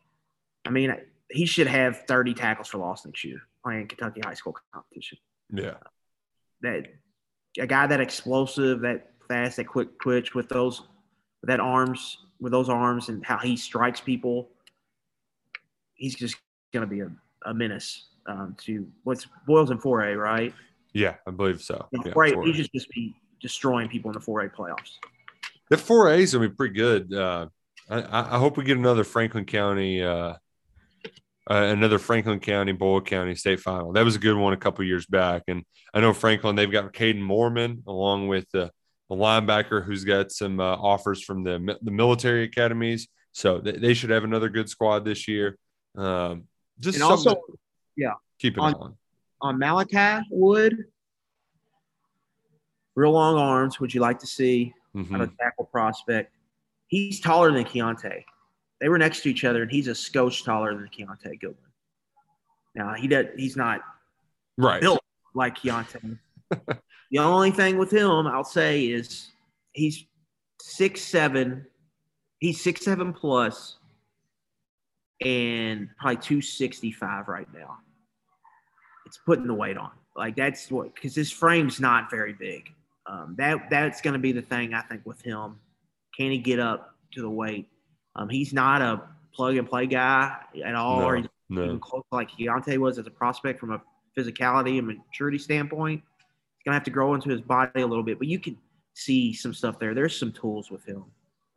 [0.66, 0.96] I mean,
[1.30, 5.18] he should have 30 tackles for loss next year playing Kentucky high school competition.
[5.54, 5.76] Yeah.
[6.62, 6.88] That
[7.60, 10.82] a guy that explosive, that fast, that quick twitch with those,
[11.42, 14.50] with that arms, with those arms, and how he strikes people.
[15.94, 16.36] He's just
[16.74, 17.10] going to be a,
[17.46, 20.54] a menace um, to what's Boyle's in 4A, right?
[20.94, 21.88] Yeah, I believe so.
[21.92, 24.94] Yeah, 4A, he just just be destroying people in the 4A playoffs.
[25.70, 27.14] The 4A is going to be pretty good.
[27.14, 27.48] Uh,
[27.90, 30.34] I, I, hope we get another Franklin County, uh,
[31.50, 33.94] uh, another Franklin County, Boyle County state final.
[33.94, 35.44] That was a good one a couple years back.
[35.48, 38.72] And I know Franklin, they've got Caden Mormon along with the,
[39.10, 43.08] the linebacker who's got some uh, offers from the, the military academies.
[43.32, 45.58] So they, they should have another good squad this year.
[45.96, 46.46] Um,
[46.80, 47.36] just also,
[47.96, 48.14] Yeah.
[48.40, 48.98] Keep it On- on.
[49.42, 50.86] On Malachi Wood,
[52.96, 55.14] real long arms, would you like to see Mhm.
[55.14, 56.34] out of tackle prospect.
[56.88, 58.24] He's taller than Kiyaunta.
[58.82, 61.56] They were next to each other, and he's a skosh taller than Kiyaunta Goodwin.
[62.76, 63.28] Now he does.
[63.38, 63.82] He's not
[64.58, 64.82] Right.
[64.82, 65.02] built
[65.34, 66.18] like Kiyaunta.
[67.12, 69.32] the only thing with him, I'll say, is
[69.74, 70.06] he's
[70.62, 71.66] six seven.
[72.40, 73.78] He's six seven plus,
[75.24, 77.78] and probably two sixty five right now.
[79.06, 79.92] It's putting the weight on.
[80.16, 82.72] Like that's what because his frame's not very big.
[83.08, 85.60] Um, that that's going to be the thing I think with him.
[86.18, 87.68] Can he get up to the weight?
[88.16, 89.02] Um, he's not a
[89.34, 91.64] plug and play guy at all, or No, he's no.
[91.66, 93.82] even close like Kiyaunta was as a prospect from a
[94.18, 96.02] physicality and maturity standpoint.
[96.02, 98.58] He's gonna have to grow into his body a little bit, but you can
[98.94, 99.94] see some stuff there.
[99.94, 101.04] There's some tools with him.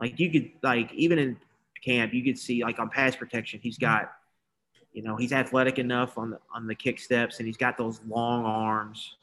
[0.00, 1.36] Like you could like even in
[1.84, 4.10] camp, you could see like on pass protection, he's got,
[4.92, 8.00] you know, he's athletic enough on the on the kick steps, and he's got those
[8.06, 9.14] long arms.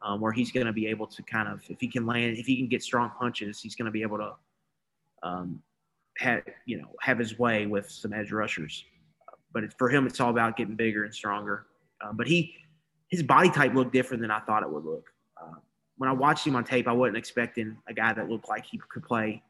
[0.00, 2.46] Um, where he's going to be able to kind of, if he can land, if
[2.46, 4.32] he can get strong punches, he's going to be able to,
[5.24, 5.60] um,
[6.18, 8.84] have you know, have his way with some edge rushers
[9.52, 11.66] but it's, for him, it's all about getting bigger and stronger.
[12.00, 12.54] Uh, but he,
[13.08, 15.06] his body type looked different than I thought it would look.
[15.40, 15.56] Uh,
[15.96, 18.80] when I watched him on tape, I wasn't expecting a guy that looked like he
[18.88, 19.42] could play.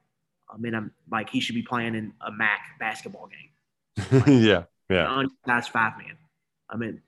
[0.51, 4.65] I mean, I'm like he should be playing in a MAC basketball game, yeah.
[4.89, 5.07] Yeah.
[5.07, 6.17] on that's five man.
[6.71, 7.03] I mean,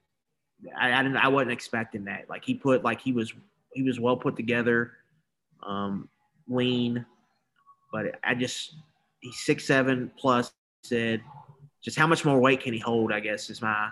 [0.79, 2.29] I, I didn't, I wasn't expecting that.
[2.29, 3.33] Like he put, like he was,
[3.73, 4.93] he was well put together,
[5.63, 6.11] um,
[6.49, 7.07] lean,
[7.91, 8.75] but I just
[9.21, 10.53] he's six seven plus.
[10.83, 11.23] Said,
[11.83, 13.13] just how much more weight can he hold?
[13.13, 13.91] I guess is my,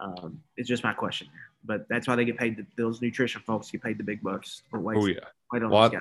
[0.00, 1.50] um, it's just my question there.
[1.62, 2.56] But that's why they get paid.
[2.56, 4.96] The, those nutrition folks get paid the big bucks for weight.
[4.98, 5.20] Oh yeah.
[5.52, 6.00] weight A lot, a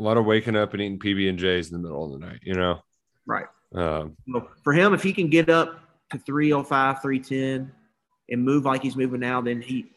[0.00, 2.40] lot of waking up and eating PB and J's in the middle of the night.
[2.42, 2.80] You know.
[3.24, 3.46] Right.
[3.74, 7.72] Um, So for him, if he can get up to 305, 310
[8.30, 9.90] and move like he's moving now, then he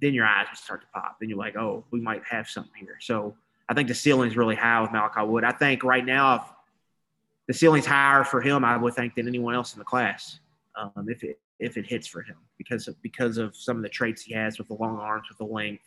[0.00, 1.16] then your eyes will start to pop.
[1.20, 2.96] Then you're like, oh, we might have something here.
[3.00, 3.36] So
[3.68, 5.44] I think the ceiling's really high with Malachi Wood.
[5.44, 6.42] I think right now, if
[7.50, 10.38] the ceiling's higher for him, I would think than anyone else in the class.
[10.76, 13.88] Um, if it if it hits for him because of because of some of the
[13.88, 15.82] traits he has with the long arms, with the length,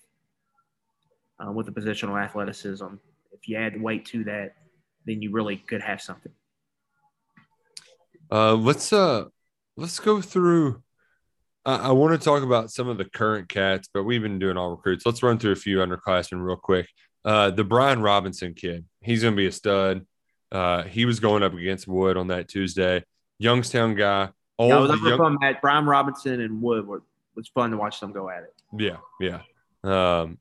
[1.39, 2.85] uh, with the positional athleticism.
[3.31, 4.55] If you add weight to that,
[5.05, 6.33] then you really could have something.
[8.29, 9.27] Uh, let's uh,
[9.77, 10.83] let's go through.
[11.65, 14.57] I, I want to talk about some of the current cats, but we've been doing
[14.57, 15.05] all recruits.
[15.05, 16.89] Let's run through a few underclassmen real quick.
[17.23, 20.05] Uh, the Brian Robinson kid, he's going to be a stud.
[20.53, 23.03] Uh, he was going up against Wood on that Tuesday.
[23.39, 24.29] Youngstown guy.
[24.57, 25.57] All Yeah, it was young- fun match.
[25.61, 27.01] Brian Robinson and Wood were
[27.35, 28.53] was fun to watch them go at it.
[28.77, 29.41] Yeah, yeah.
[29.83, 30.37] Um,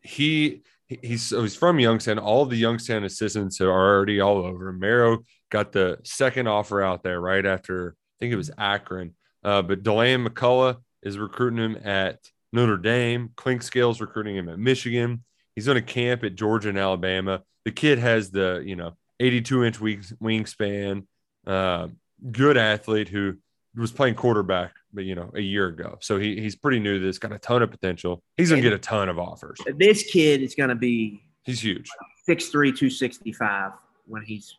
[0.00, 2.18] he he- he's he's from Youngstown.
[2.18, 4.72] All the Youngstown assistants are already all over.
[4.72, 5.18] Marrow
[5.50, 9.14] got the second offer out there right after I think it was Akron.
[9.42, 12.18] Uh, but Deland McCullough is recruiting him at
[12.52, 13.30] Notre Dame.
[13.36, 15.22] Clink Scales recruiting him at Michigan.
[15.54, 17.42] He's going to camp at Georgia and Alabama.
[17.66, 21.06] The kid has the you know 82 inch wing, wingspan.
[21.46, 21.88] Uh,
[22.30, 23.36] good athlete who
[23.76, 25.98] was playing quarterback, but you know, a year ago.
[26.00, 28.22] So he he's pretty new to this, got a ton of potential.
[28.36, 29.58] He's gonna get a ton of offers.
[29.76, 31.88] This kid is going to be He's huge.
[32.28, 33.72] 6'3", 265
[34.06, 34.56] when he's,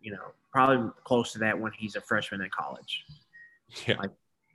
[0.00, 3.04] you know, probably close to that when he's a freshman in college.
[3.86, 3.96] Yeah.
[3.98, 4.10] Like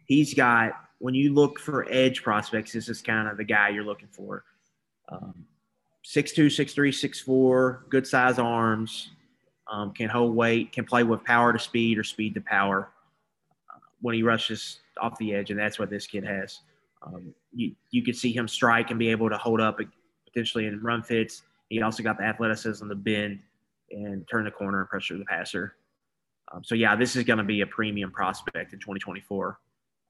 [0.08, 3.84] he's got when you look for edge prospects, this is kind of the guy you're
[3.84, 4.44] looking for.
[5.10, 5.46] Um,
[6.06, 9.10] 6'2", 6'3", 6'4", good size arms,
[9.72, 12.90] um, can hold weight, can play with power to speed or speed to power
[13.74, 16.62] uh, when he rushes off the edge, and that's what this kid has.
[17.06, 19.80] Um, you you could see him strike and be able to hold up
[20.26, 21.44] potentially in run fits.
[21.70, 23.40] He also got the athleticism to bend
[23.92, 25.76] and turn the corner and pressure the passer.
[26.54, 29.60] Um, so yeah, this is going to be a premium prospect in 2024.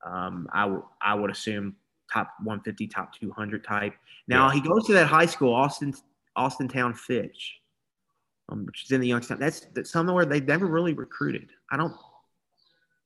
[0.05, 1.75] Um, I, w- I would assume
[2.13, 3.93] top 150, top 200 type.
[4.27, 4.53] Now Yeah.
[4.53, 5.93] he goes to that high school, Austin
[6.37, 7.59] Austintown Fitch,
[8.49, 9.39] um, which is in the Youngstown.
[9.39, 11.49] That's, that's somewhere they've never really recruited.
[11.71, 11.93] I don't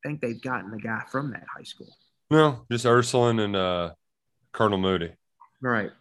[0.04, 1.95] think they've gotten the guy from that high school.
[2.30, 3.91] No, just Ursuline and uh
[4.54, 5.12] Cardinal Mooney.
[5.62, 5.91] Right.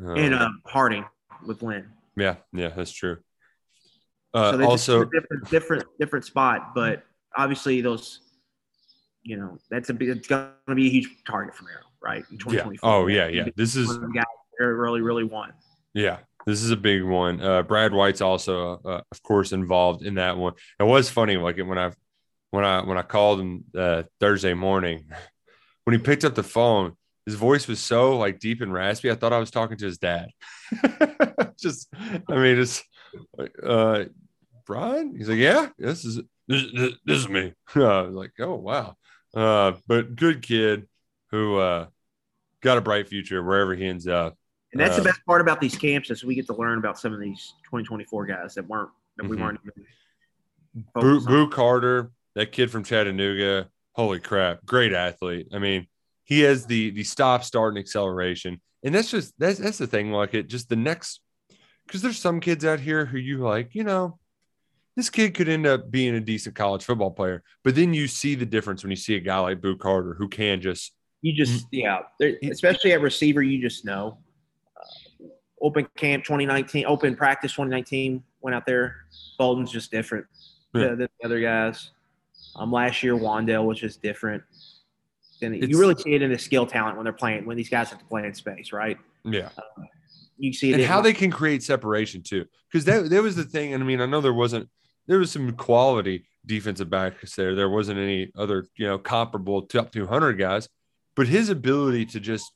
[0.00, 1.04] Um, and uh, Harding
[1.46, 1.88] with Lynn.
[2.16, 3.18] yeah, yeah, that's true.
[4.34, 6.74] Uh, so they're just in also, different, different, different spot.
[6.74, 7.02] But
[7.36, 8.20] obviously, those,
[9.22, 12.24] you know, that's a big, it's going to be a huge target for Arrow, right?
[12.30, 12.68] In yeah.
[12.82, 13.46] Oh, yeah, yeah.
[13.56, 14.24] This is One of the guys
[14.58, 15.54] they really, really want.
[15.94, 16.18] Yeah,
[16.48, 17.42] this is a big one.
[17.42, 20.54] Uh, Brad White's also, uh, of course, involved in that one.
[20.80, 21.92] It was funny, like when I,
[22.52, 25.04] when I, when I called him uh, Thursday morning,
[25.84, 29.10] when he picked up the phone, his voice was so like deep and raspy.
[29.10, 30.30] I thought I was talking to his dad.
[31.60, 32.82] Just, I mean, it's
[33.62, 34.04] uh,
[34.64, 35.14] Brian.
[35.14, 37.52] He's like, yeah, this is this, this, this is me.
[37.74, 38.96] I was like, oh wow.
[39.34, 40.88] Uh, but good kid.
[41.30, 41.88] who uh,
[42.62, 44.37] got a bright future wherever he ends up.
[44.72, 46.98] And that's Uh, the best part about these camps is we get to learn about
[46.98, 49.40] some of these 2024 guys that weren't that we Mhm.
[49.40, 49.86] weren't even
[50.94, 51.20] Boo.
[51.20, 55.48] Boo Carter, that kid from Chattanooga, holy crap, great athlete.
[55.52, 55.88] I mean,
[56.24, 60.12] he has the the stop, start, and acceleration, and that's just that's that's the thing.
[60.12, 61.20] Like it, just the next,
[61.86, 64.18] because there's some kids out here who you like, you know,
[64.94, 68.34] this kid could end up being a decent college football player, but then you see
[68.34, 71.66] the difference when you see a guy like Boo Carter who can just You just
[71.72, 72.00] yeah,
[72.44, 74.18] especially at receiver, you just know.
[75.60, 79.04] Uh, open camp 2019, open practice 2019 went out there.
[79.38, 80.26] Bolton's just different
[80.74, 80.88] Yeah.
[80.94, 81.90] than the other guys.
[82.56, 84.42] Um, last year Wan'Dale was just different.
[85.42, 87.68] And It's- you really see it in the skill talent when they're playing when these
[87.68, 88.98] guys have to play in space, right?
[89.24, 89.50] yeah.
[90.40, 92.46] You see it and in- how they can create separation too.
[92.70, 93.72] Because that that was the thing.
[93.74, 94.68] And I mean, I know there wasn't
[95.06, 97.54] there was some quality defensive backs there.
[97.54, 100.68] There wasn't any other, you know, comparable top 200 guys,
[101.14, 102.52] but his ability to just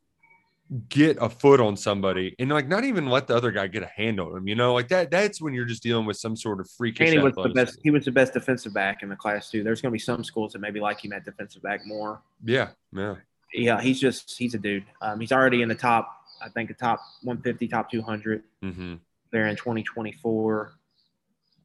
[0.88, 3.86] get a foot on somebody and like not even let the other guy get a
[3.86, 5.10] hand on him, you know, like that.
[5.10, 7.08] That's when you're just dealing with some sort of freakish.
[7.08, 7.78] and he was the best.
[7.82, 9.62] He was the best defensive back in the class too.
[9.62, 12.22] There's going to be some schools that maybe like him at defensive back more.
[12.44, 13.16] Yeah, yeah.
[13.54, 14.84] Yeah, he's just he's a dude.
[15.02, 16.10] Um, he's already in the top.
[16.42, 18.94] I think the top 150, top 200 Mm-hmm.
[19.30, 20.72] there in 2024.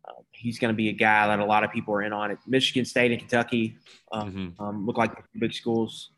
[0.08, 2.32] Uh, he's going to be a guy that a lot of people are in on
[2.32, 2.40] it.
[2.46, 3.78] Michigan State and Kentucky
[4.12, 4.64] um, Mm-hmm.
[4.64, 6.10] um, look like big schools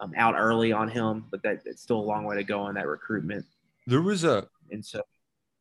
[0.00, 2.74] um, out early on him, but that it's still a long way to go on
[2.74, 3.44] that recruitment.
[3.86, 5.02] There was a And so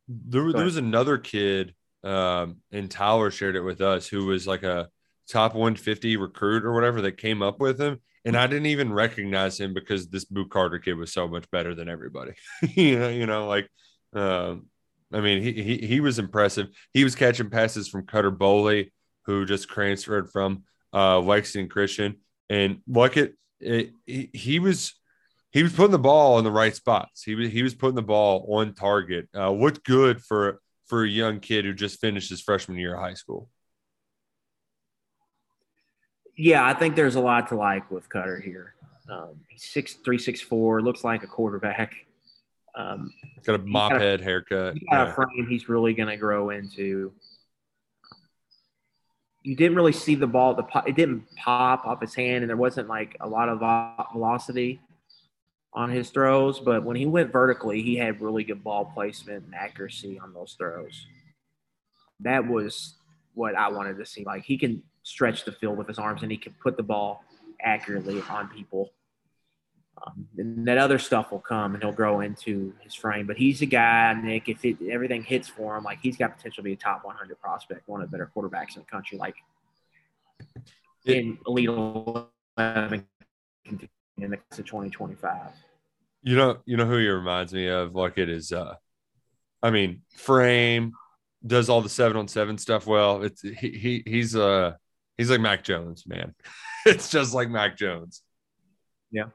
[0.07, 1.73] there, there was another kid,
[2.03, 4.89] um, and Tyler shared it with us, who was like a
[5.29, 7.99] top 150 recruit or whatever that came up with him.
[8.25, 11.73] And I didn't even recognize him because this Boo Carter kid was so much better
[11.73, 12.33] than everybody.
[12.61, 13.69] you know, you know, like,
[14.13, 14.67] um,
[15.13, 16.67] I mean, he, he he was impressive.
[16.93, 18.91] He was catching passes from Cutter Boley,
[19.25, 22.17] who just transferred from uh, Lexington Christian,
[22.49, 23.17] and like
[23.59, 24.93] it, he, he was
[25.51, 27.23] he was putting the ball in the right spots.
[27.23, 29.27] He was he was putting the ball on target.
[29.33, 33.01] Uh, what good for for a young kid who just finished his freshman year of
[33.01, 33.49] high school?
[36.37, 38.73] yeah, I think there's a lot to like with Cutter here.
[39.09, 41.93] Um, he's six three, six four, looks like a quarterback.
[42.75, 43.11] Um,
[43.43, 44.75] Got a mop got a- head haircut.
[44.75, 45.13] he's got a Yeah.
[45.15, 47.11] frame he's really going to grow into.
[49.41, 50.53] You didn't really see the ball.
[50.53, 53.59] The it didn't pop off his hand, and there wasn't like a lot of
[54.11, 54.81] velocity
[55.73, 56.59] on his throws.
[56.59, 60.55] But when he went vertically, he had really good ball placement and accuracy on those
[60.57, 61.07] throws.
[62.19, 62.95] That was
[63.33, 64.23] what I wanted to see.
[64.25, 67.23] Like he can stretch the field with his arms, and he can put the ball
[67.61, 68.91] accurately on people.
[70.05, 73.27] Um, and that other stuff will come and he'll grow into his frame.
[73.27, 74.47] But he's a guy, Nick.
[74.47, 77.39] If it, everything hits for him, like he's got potential to be a top 100
[77.39, 79.35] prospect, one of the better quarterbacks in the country, like
[81.05, 83.05] in elite 11
[83.65, 85.51] in the class of 2025.
[86.21, 87.95] You know, you know who he reminds me of?
[87.95, 88.75] Like it is uh
[89.61, 90.93] I mean, frame
[91.45, 93.23] does all the seven on seven stuff well.
[93.23, 94.73] It's he, he he's uh
[95.17, 96.35] he's like Mac Jones, man.
[96.85, 98.21] it's just like Mac Jones.
[99.11, 99.25] Yeah.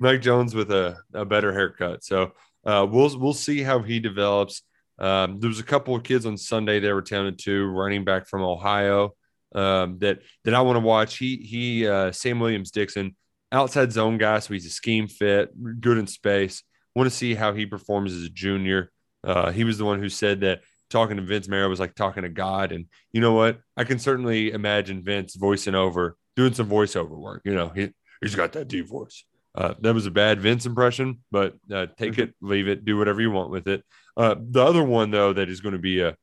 [0.00, 2.04] Mac Jones with a, a better haircut.
[2.04, 2.32] So
[2.64, 4.62] uh we'll we'll see how he develops.
[4.98, 8.26] Um, there was a couple of kids on Sunday they were talented too, running back
[8.26, 9.14] from Ohio.
[9.54, 11.16] Um, that that I want to watch.
[11.16, 13.16] He he uh Sam Williams Dixon
[13.52, 16.62] outside zone guy, so he's a scheme fit, good in space.
[16.94, 18.90] Want to see how he performs as a junior.
[19.24, 22.22] Uh, he was the one who said that talking to Vince Marrow was like talking
[22.22, 22.72] to God.
[22.72, 23.60] And you know what?
[23.76, 27.42] I can certainly imagine Vince voicing over, doing some voiceover work.
[27.44, 29.24] You know, he, he's got that deep voice.
[29.58, 33.20] Uh, that was a bad Vince impression, but uh, take it, leave it, do whatever
[33.20, 33.82] you want with it.
[34.16, 36.16] Uh, the other one, though, that is going to be a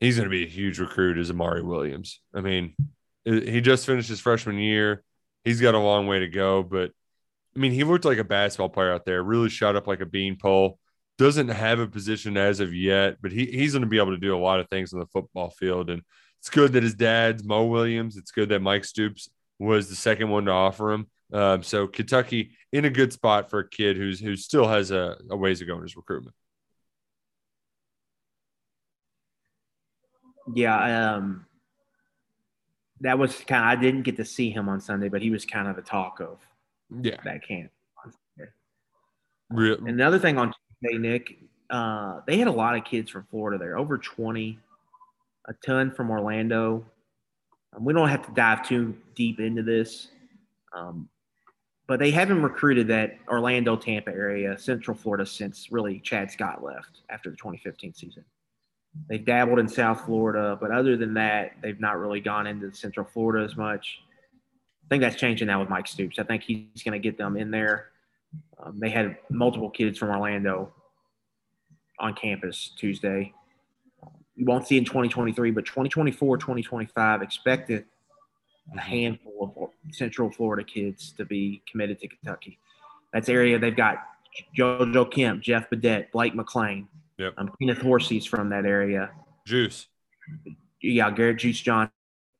[0.00, 2.20] he's going to be a huge recruit is Amari Williams.
[2.34, 2.74] I mean,
[3.24, 5.04] he just finished his freshman year.
[5.44, 6.90] He's got a long way to go, but
[7.54, 10.06] I mean, he looked like a basketball player out there, really shot up like a
[10.06, 10.80] beanpole.
[11.18, 14.18] Doesn't have a position as of yet, but he, he's going to be able to
[14.18, 15.88] do a lot of things on the football field.
[15.88, 16.02] And
[16.40, 18.16] it's good that his dad's Mo Williams.
[18.16, 19.28] It's good that Mike Stoops
[19.58, 21.06] was the second one to offer him.
[21.32, 25.16] Um, so Kentucky in a good spot for a kid who's who still has a,
[25.30, 26.34] a ways to go in his recruitment.
[30.54, 31.46] Yeah, um,
[33.00, 33.64] that was kind.
[33.64, 35.82] Of, I didn't get to see him on Sunday, but he was kind of the
[35.82, 36.38] talk of
[37.02, 37.70] yeah that camp.
[39.52, 41.36] Real, Another thing on Tuesday, Nick,
[41.70, 44.58] uh, they had a lot of kids from Florida there, over twenty,
[45.48, 46.86] a ton from Orlando.
[47.72, 50.08] Um, we don't have to dive too deep into this,
[50.72, 51.08] um,
[51.90, 57.00] but they haven't recruited that Orlando, Tampa area, Central Florida since really Chad Scott left
[57.08, 58.24] after the 2015 season.
[59.08, 63.04] They've dabbled in South Florida, but other than that, they've not really gone into Central
[63.12, 64.02] Florida as much.
[64.84, 66.20] I think that's changing now with Mike Stoops.
[66.20, 67.88] I think he's going to get them in there.
[68.62, 70.72] Um, they had multiple kids from Orlando
[71.98, 73.34] on campus Tuesday.
[74.36, 77.84] You won't see in 2023, but 2024, 2025, expected
[78.76, 82.58] a handful of Central Florida kids to be committed to Kentucky.
[83.12, 83.98] That's area they've got
[84.56, 86.86] JoJo Kemp, Jeff Badet, Blake McClain.
[87.18, 87.34] Yep.
[87.36, 89.10] Um, Kenneth Horsey's from that area.
[89.46, 89.86] Juice.
[90.80, 91.90] Yeah, Garrett Juice John.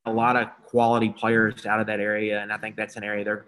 [0.06, 3.22] A lot of quality players out of that area, and I think that's an area
[3.22, 3.44] they're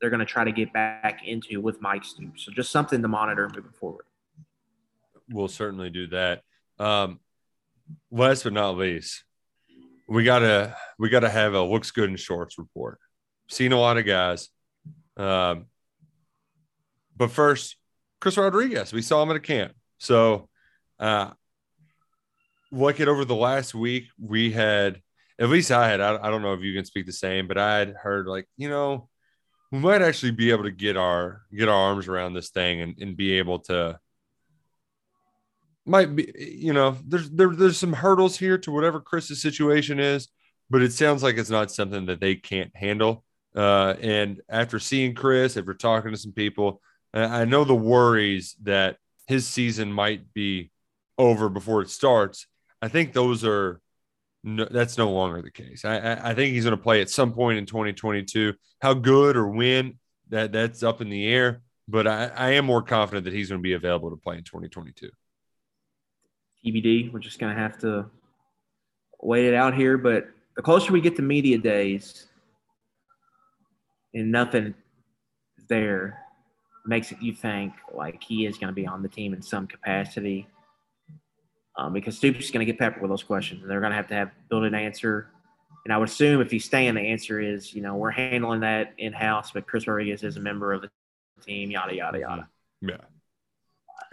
[0.00, 2.44] they're going to try to get back into with Mike Stoops.
[2.44, 4.04] So just something to monitor moving forward.
[5.30, 6.42] We'll certainly do that.
[6.78, 7.20] Um,
[8.10, 9.24] last but not least,
[10.08, 12.98] we gotta we gotta have a looks good in shorts report.
[13.48, 14.48] Seen a lot of guys.
[15.16, 15.66] Um,
[17.16, 17.76] but first,
[18.20, 19.72] Chris Rodriguez, we saw him at a camp.
[19.98, 20.48] So,
[20.98, 21.30] uh,
[22.70, 25.00] look at over the last week, we had
[25.38, 26.00] at least I had.
[26.00, 28.46] I, I don't know if you can speak the same, but I had heard like
[28.56, 29.08] you know
[29.72, 32.96] we might actually be able to get our get our arms around this thing and,
[33.00, 33.98] and be able to
[35.86, 40.28] might be you know there's there, there's some hurdles here to whatever chris's situation is
[40.68, 43.22] but it sounds like it's not something that they can't handle.
[43.54, 46.82] Uh, and after seeing chris after talking to some people
[47.14, 50.70] i know the worries that his season might be
[51.18, 52.46] over before it starts.
[52.82, 53.80] I think those are
[54.44, 55.84] no, that's no longer the case.
[55.84, 59.36] I i, I think he's going to play at some point in 2022 how good
[59.36, 63.32] or when that that's up in the air but i i am more confident that
[63.32, 65.08] he's going to be available to play in 2022
[66.66, 67.12] TBD.
[67.12, 68.06] We're just going to have to
[69.22, 69.96] wait it out here.
[69.98, 72.26] But the closer we get to media days
[74.14, 74.74] and nothing
[75.68, 76.20] there
[76.86, 79.66] makes it you think like he is going to be on the team in some
[79.66, 80.46] capacity.
[81.78, 83.96] Um, because Stoops is going to get peppered with those questions, and they're going to
[83.96, 85.28] have to have build an answer.
[85.84, 88.94] And I would assume if he's staying, the answer is, you know, we're handling that
[88.96, 90.90] in house, but Chris Rodriguez is a member of the
[91.44, 92.48] team, yada yada yada.
[92.80, 92.96] Yeah.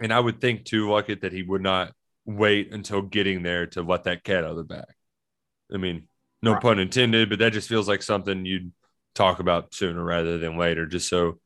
[0.00, 1.94] And I would think too, like that he would not
[2.26, 4.84] wait until getting there to let that cat out of the bag.
[5.72, 6.08] I mean,
[6.42, 6.62] no Right.
[6.62, 8.72] pun intended, but that just feels like something you'd
[9.14, 11.38] talk about sooner rather than later, just so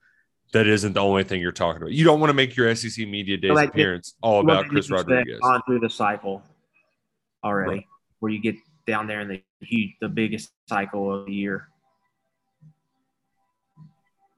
[0.53, 1.93] that isn't the only thing you're talking about.
[1.93, 5.39] You don't want to make your SEC Media Days like, appearance all about Chris Rodriguez.
[5.43, 6.43] On through the cycle
[7.45, 7.87] already, Right.
[8.21, 8.57] where you get
[8.87, 11.69] down there in the huge, the biggest cycle of the year.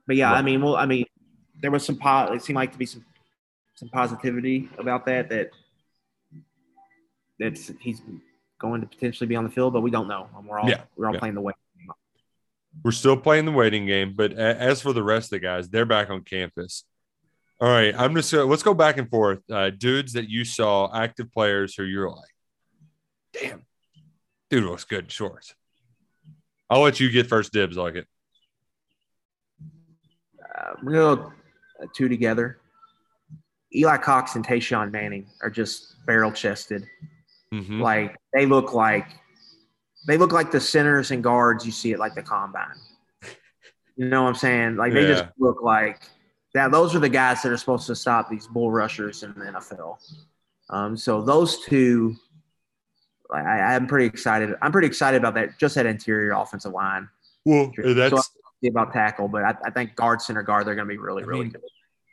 [0.07, 1.07] But yeah, I mean, well, I mean,
[1.61, 1.97] there was some.
[1.97, 3.05] Po- it seemed like to be some
[3.75, 5.29] some positivity about that.
[5.29, 5.51] That
[7.41, 8.01] that's he's
[8.61, 10.29] going to potentially be on the field, but we don't know.
[10.47, 11.19] We're all Yeah, we're all yeah.
[11.19, 11.55] playing the way.
[12.85, 15.87] We're still playing the waiting game, but as for the rest of the guys, they're
[15.87, 16.85] back on campus.
[17.61, 19.41] All right, I'm just gonna let's go back and forth.
[19.51, 22.31] Uh, dudes that you saw, active players who you're like,
[23.33, 23.67] damn,
[24.51, 25.55] dude looks good in shorts.
[26.71, 28.07] I'll let you get first dibs like it.
[30.43, 31.33] Uh, we're gonna go
[31.83, 32.61] uh, two together.
[33.75, 36.87] Eli Cox and Tashawn Manning are just barrel chested.
[37.53, 37.81] Mhm.
[37.81, 39.07] Like they look like
[40.07, 42.77] they look like the centers and guards you see at like the combine.
[43.97, 44.77] You know what I'm saying?
[44.77, 46.01] Like they just look like
[46.55, 46.71] that.
[46.71, 49.99] Those are the guys that are supposed to stop these bull rushers in the NFL.
[50.71, 52.17] Um, so those two,
[53.31, 54.55] I, I'm pretty excited.
[54.63, 55.59] I'm pretty excited about that.
[55.59, 57.09] Just that interior offensive line.
[57.45, 58.31] Well, So that's
[58.63, 61.23] see about tackle, but I, I think guard, center, guard, they're going to be really,
[61.23, 61.63] I really mean, good.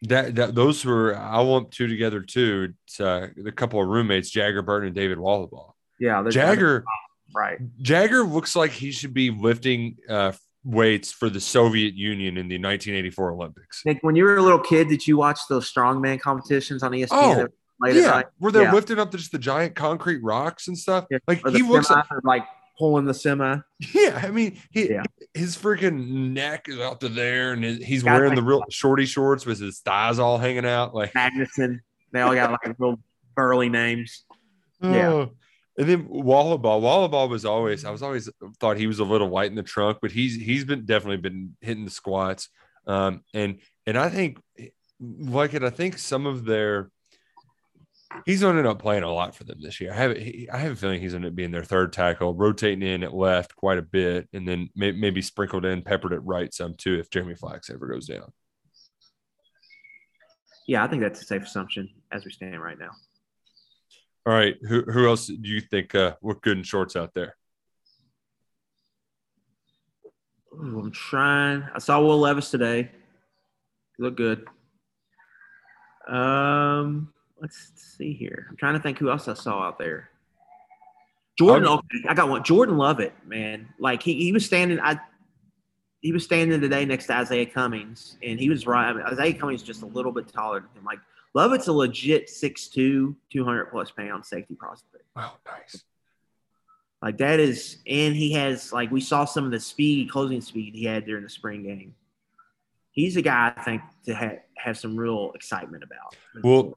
[0.03, 2.73] That, that those were I want two together too.
[2.85, 5.71] It's uh, a couple of roommates, Jager Burton and David Wohlabaugh.
[5.99, 6.83] Yeah, Jager
[7.35, 7.57] right?
[7.81, 10.33] Jager looks like he should be lifting uh,
[10.63, 13.81] weights for the Soviet Union in the 1984 Olympics.
[13.85, 17.07] Nick, when you were a little kid, did you watch those strongman competitions on ESPN?
[17.11, 17.47] Oh,
[17.87, 18.25] yeah, night?
[18.39, 18.73] where they're Yeah.
[18.73, 21.05] lifting up just the giant concrete rocks and stuff.
[21.27, 22.43] Like Or he looks like, like
[22.77, 23.57] pulling the semi.
[23.93, 24.21] yeah.
[24.23, 25.03] I mean, he, Yeah.
[25.33, 28.63] his freaking neck is out to there, and his- he's Guys wearing like- the real
[28.69, 30.93] shorty shorts with his thighs all hanging out.
[30.95, 31.79] Like, Magnuson.
[32.11, 32.99] They all got like real
[33.35, 34.25] burly names.
[34.81, 35.09] Yeah.
[35.09, 35.31] Oh.
[35.77, 39.49] And then Wohlabaugh, Wohlabaugh was always I was always thought he was a little light
[39.51, 42.49] in the trunk, but he's he's been definitely been hitting the squats.
[42.87, 44.39] Um, and and I think
[44.99, 46.89] like it, I think some of their
[48.25, 49.93] he's going to end up playing a lot for them this year.
[49.93, 52.33] I have he, I have a feeling he's going to be in their third tackle,
[52.33, 56.23] rotating in at left quite a bit, and then may, maybe sprinkled in, peppered at
[56.23, 58.31] right some too if Jeremy Flax ever goes down.
[60.67, 62.91] Yeah, I think that's a safe assumption as we stand right now.
[64.25, 67.35] All right, who who else do you think uh, look good in shorts out there?
[70.53, 71.63] Ooh, I'm trying.
[71.73, 72.91] I saw Will Levis today.
[73.95, 74.45] He looked good.
[76.07, 78.47] Um, let's see here.
[78.49, 80.09] I'm trying to think who else I saw out there.
[81.37, 82.43] Jordan, okay, I got one.
[82.43, 83.69] Jordan Lovett, man.
[83.79, 84.79] Like he, he was standing.
[84.79, 84.99] I
[86.01, 88.89] he was standing today next to Izayah Cummings, and he was right.
[88.89, 90.85] I mean, Izayah Cummings is just a little bit taller than him.
[90.85, 90.99] Like
[91.33, 95.03] Lovett's a legit 6'2", 200 plus pound safety prospect.
[95.15, 95.83] Oh, nice.
[97.01, 100.73] Like that is, and he has like we saw some of the speed, closing speed
[100.73, 101.93] he had during the spring game.
[102.91, 106.15] He's a guy I think to ha- have some real excitement about.
[106.43, 106.75] Well,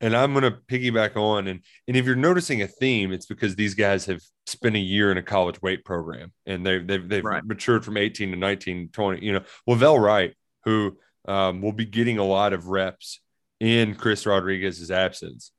[0.00, 3.54] and I'm going to piggyback on and and if you're noticing a theme, it's because
[3.56, 7.24] these guys have spent a year in a college weight program and they've they've, they've
[7.24, 7.44] Right.
[7.44, 9.24] matured from 18 to 19, 20.
[9.24, 10.34] You know, La'Vell Wright,
[10.64, 13.20] who um, will be getting a lot of reps
[13.60, 15.52] in Chris Rodriguez's absence.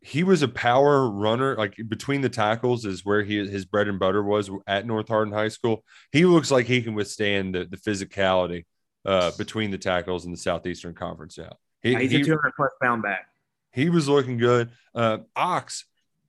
[0.00, 3.98] He was a power runner, like between the tackles is where he his bread and
[3.98, 5.82] butter was at North Hardin High School.
[6.12, 8.64] He looks like he can withstand the, the physicality
[9.06, 11.56] uh, between the tackles in the Southeastern Conference now.
[11.84, 13.28] He, he's he- a 200 plus pound back.
[13.72, 14.70] he was looking good.
[14.94, 15.84] Uh, Ox,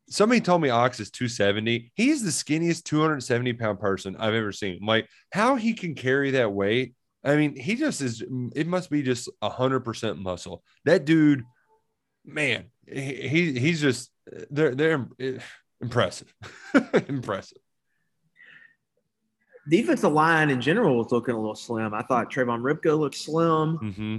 [0.09, 1.91] somebody told me Ox is 270.
[1.95, 4.85] He's the skinniest 270 pound person I've ever seen.
[4.85, 6.93] Like how he can carry that weight.
[7.23, 8.23] I mean, he just is.
[8.55, 10.63] It must be just hundred percent muscle.
[10.83, 11.43] That dude,
[12.23, 14.11] man, he, he he's just
[14.51, 15.07] they're they're
[15.81, 16.31] impressive,
[17.07, 17.57] impressive.
[19.67, 21.95] Defensive line in general was looking a little slim.
[21.95, 23.79] I thought Tre'vonn Rybka looked slim.
[23.79, 24.17] Mm-hmm.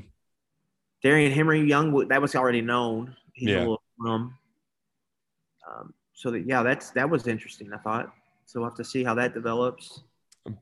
[1.06, 3.14] Darian Henry Young, that was already known.
[3.32, 3.58] He's Yeah.
[3.58, 4.34] a little slim.
[5.68, 7.72] Um, so that yeah, that's that was interesting.
[7.72, 8.12] I thought.
[8.46, 10.02] So we'll have to see how that develops.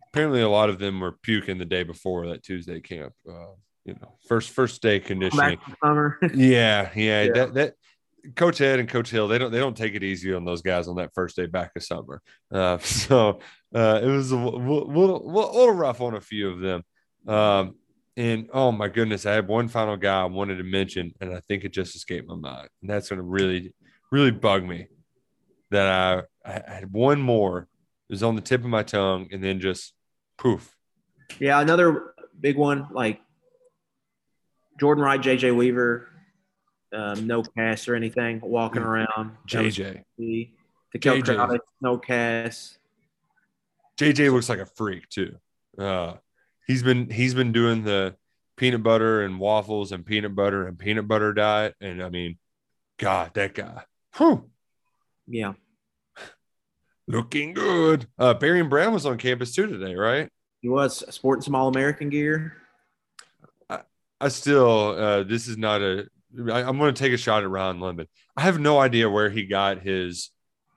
[0.08, 3.14] Apparently, a lot of them were puking the day before that Tuesday camp.
[3.26, 3.54] Uh,
[3.86, 5.58] you know, first first day conditioning.
[5.82, 6.18] Summer.
[6.34, 7.32] Yeah, yeah, Yeah.
[7.32, 7.74] That that
[8.36, 10.88] Coach Ed and Coach Hill, they don't they don't take it easy on those guys
[10.88, 12.20] on that first day back of summer.
[12.52, 13.40] Uh, so
[13.74, 16.82] uh, it was a little, little, little rough on a few of them.
[17.26, 17.76] Um,
[18.16, 21.40] and oh my goodness, I have one final guy I wanted to mention, and I
[21.40, 23.74] think it just escaped my mind, and that's going to really,
[24.12, 24.86] really bug me.
[25.70, 27.68] That I I had one more,
[28.08, 29.92] it was on the tip of my tongue, and then just
[30.38, 30.76] poof.
[31.40, 33.20] Yeah, another big one like
[34.78, 36.08] Jordan Wright, JJ Weaver,
[36.92, 39.32] um, no cast or anything, walking around.
[39.48, 40.02] JJ.
[40.16, 40.48] The
[40.96, 41.24] JJ.
[41.24, 42.78] Crowder, no cast.
[43.98, 45.36] JJ looks like a freak too.
[45.78, 46.14] Uh,
[46.66, 48.16] he's been he's been doing the
[48.56, 52.38] peanut butter and waffles and peanut butter and peanut butter diet, and I mean,
[52.98, 53.82] God, that guy,
[54.16, 54.48] whew,
[55.26, 55.54] Yeah.
[57.06, 58.06] looking good.
[58.18, 60.28] Uh, Barion Brown was on campus too today, right?
[60.60, 62.56] He was sporting some All American gear.
[64.20, 66.06] I still, uh, this is not a.
[66.50, 68.06] I, I'm going to take a shot at Ryan Lemond.
[68.36, 70.30] I have no idea where he got his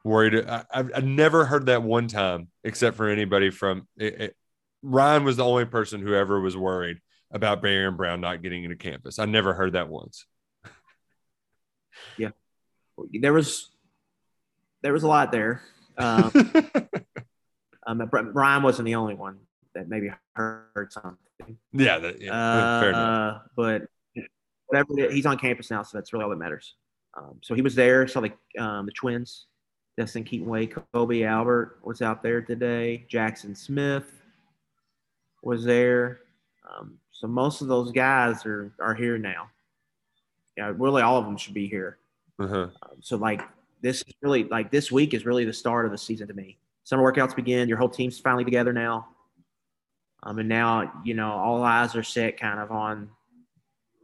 [0.04, 0.36] worried.
[0.50, 4.36] I, I've, I've never heard that one time, except for anybody from it, it-
[4.82, 6.99] Ryan was the only person who ever was worried
[7.32, 9.19] about Barion Brown not getting into campus.
[9.19, 10.25] I never heard that once.
[12.15, 12.30] Yeah,
[13.11, 13.71] there was
[14.84, 15.63] there was a lot there.
[15.97, 16.32] Um,
[17.88, 19.39] um, Brian wasn't the only one
[19.73, 21.17] that maybe heard something.
[21.73, 23.36] Yeah, that, yeah fair enough.
[23.36, 23.82] Uh, but
[24.67, 26.75] whatever is, he's on campus now, so that's really all that matters.
[27.17, 28.07] Um, so he was there.
[28.07, 28.32] Saw the
[28.63, 29.47] um, the twins,
[29.97, 33.05] Destin Keaton Wade, Kobe Albert was out there today.
[33.09, 34.16] Jackson Smith
[35.48, 36.20] was there.
[36.70, 39.50] Um, so most of those guys are are here now.
[40.58, 41.98] Yeah, really, all of them should be here.
[42.38, 42.68] Uh-huh.
[42.84, 43.41] Um, so like
[43.82, 46.58] this is really like this week is really the start of the season to me.
[46.84, 47.70] Summer workouts begin.
[47.70, 49.08] Your whole team's finally together now.
[50.24, 53.10] Um, and now you know all eyes are set kind of on,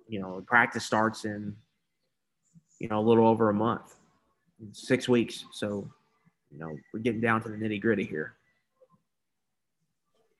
[0.07, 1.55] you know, practice starts in,
[2.79, 3.95] you know, a little over a month,
[4.71, 5.43] six weeks.
[5.51, 5.89] So,
[6.51, 8.35] you know, we're getting down to the nitty gritty here.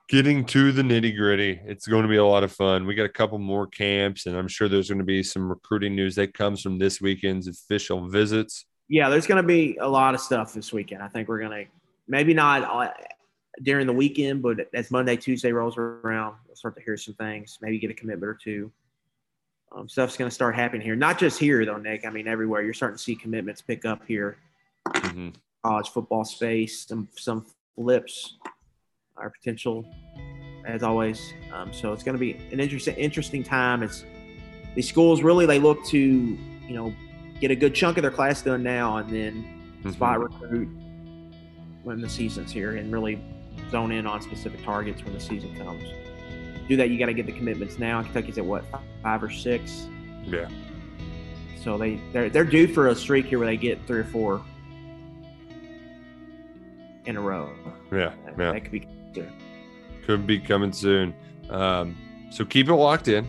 [0.10, 2.86] Getting to the nitty gritty, it's going to be a lot of fun.
[2.86, 5.95] We got a couple more camps, and I'm sure there's going to be some recruiting
[5.95, 8.66] news that comes from this weekend's official visits.
[8.89, 11.01] Yeah, there's going to be a lot of stuff this weekend.
[11.01, 11.72] I think we're going to
[12.08, 12.91] maybe not uh,
[13.62, 17.58] during the weekend, but as Monday, Tuesday rolls around, we'll start to hear some things.
[17.62, 18.72] Maybe get a commitment or two.
[19.72, 20.97] Um, stuff's going to start happening here.
[20.97, 22.06] Not just here though, Nick.
[22.06, 22.62] I mean, everywhere.
[22.62, 24.38] You're starting to see commitments pick up here.
[24.89, 25.34] Mhm.
[25.64, 27.45] College football space, some some
[27.76, 28.38] flips
[29.18, 29.86] are potential,
[30.66, 31.34] as always.
[31.51, 33.84] Um, so it's going to be an interesting interesting time.
[33.84, 34.05] It's
[34.76, 36.93] these schools really they look to you know
[37.39, 40.70] get a good chunk of their class done now, and then spot recruit
[41.84, 43.22] when the season's here, and really
[43.70, 45.84] zone in on specific targets when the season comes.
[46.68, 48.01] Do that, you got to get the commitments now.
[48.01, 48.64] Kentucky's at what
[49.01, 49.88] five or six,
[50.24, 50.47] Yeah.
[51.61, 54.41] so they they're they're due for a streak here where they get three or four
[57.05, 57.49] in a row.
[57.91, 58.14] Yeah.
[58.38, 58.51] Yeah.
[58.53, 58.88] that could be
[60.05, 61.14] Could be coming soon.
[61.49, 61.95] Um,
[62.32, 63.28] so keep it locked in.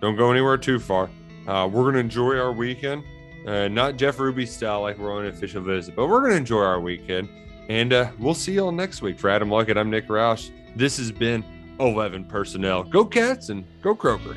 [0.00, 1.10] Don't go anywhere too far.
[1.46, 3.04] Uh, we're going to enjoy our weekend.
[3.46, 6.36] Uh, not Jeff Ruby style like we're on an official visit, but we're going to
[6.36, 7.28] enjoy our weekend.
[7.68, 9.18] And uh, we'll see y'all next week.
[9.18, 10.50] For Adam Luckett, I'm Nick Roush.
[10.74, 11.44] This has been
[11.80, 12.84] 11 Personnel.
[12.84, 14.36] Go Cats and go Croker.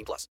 [0.00, 0.28] 18 plus.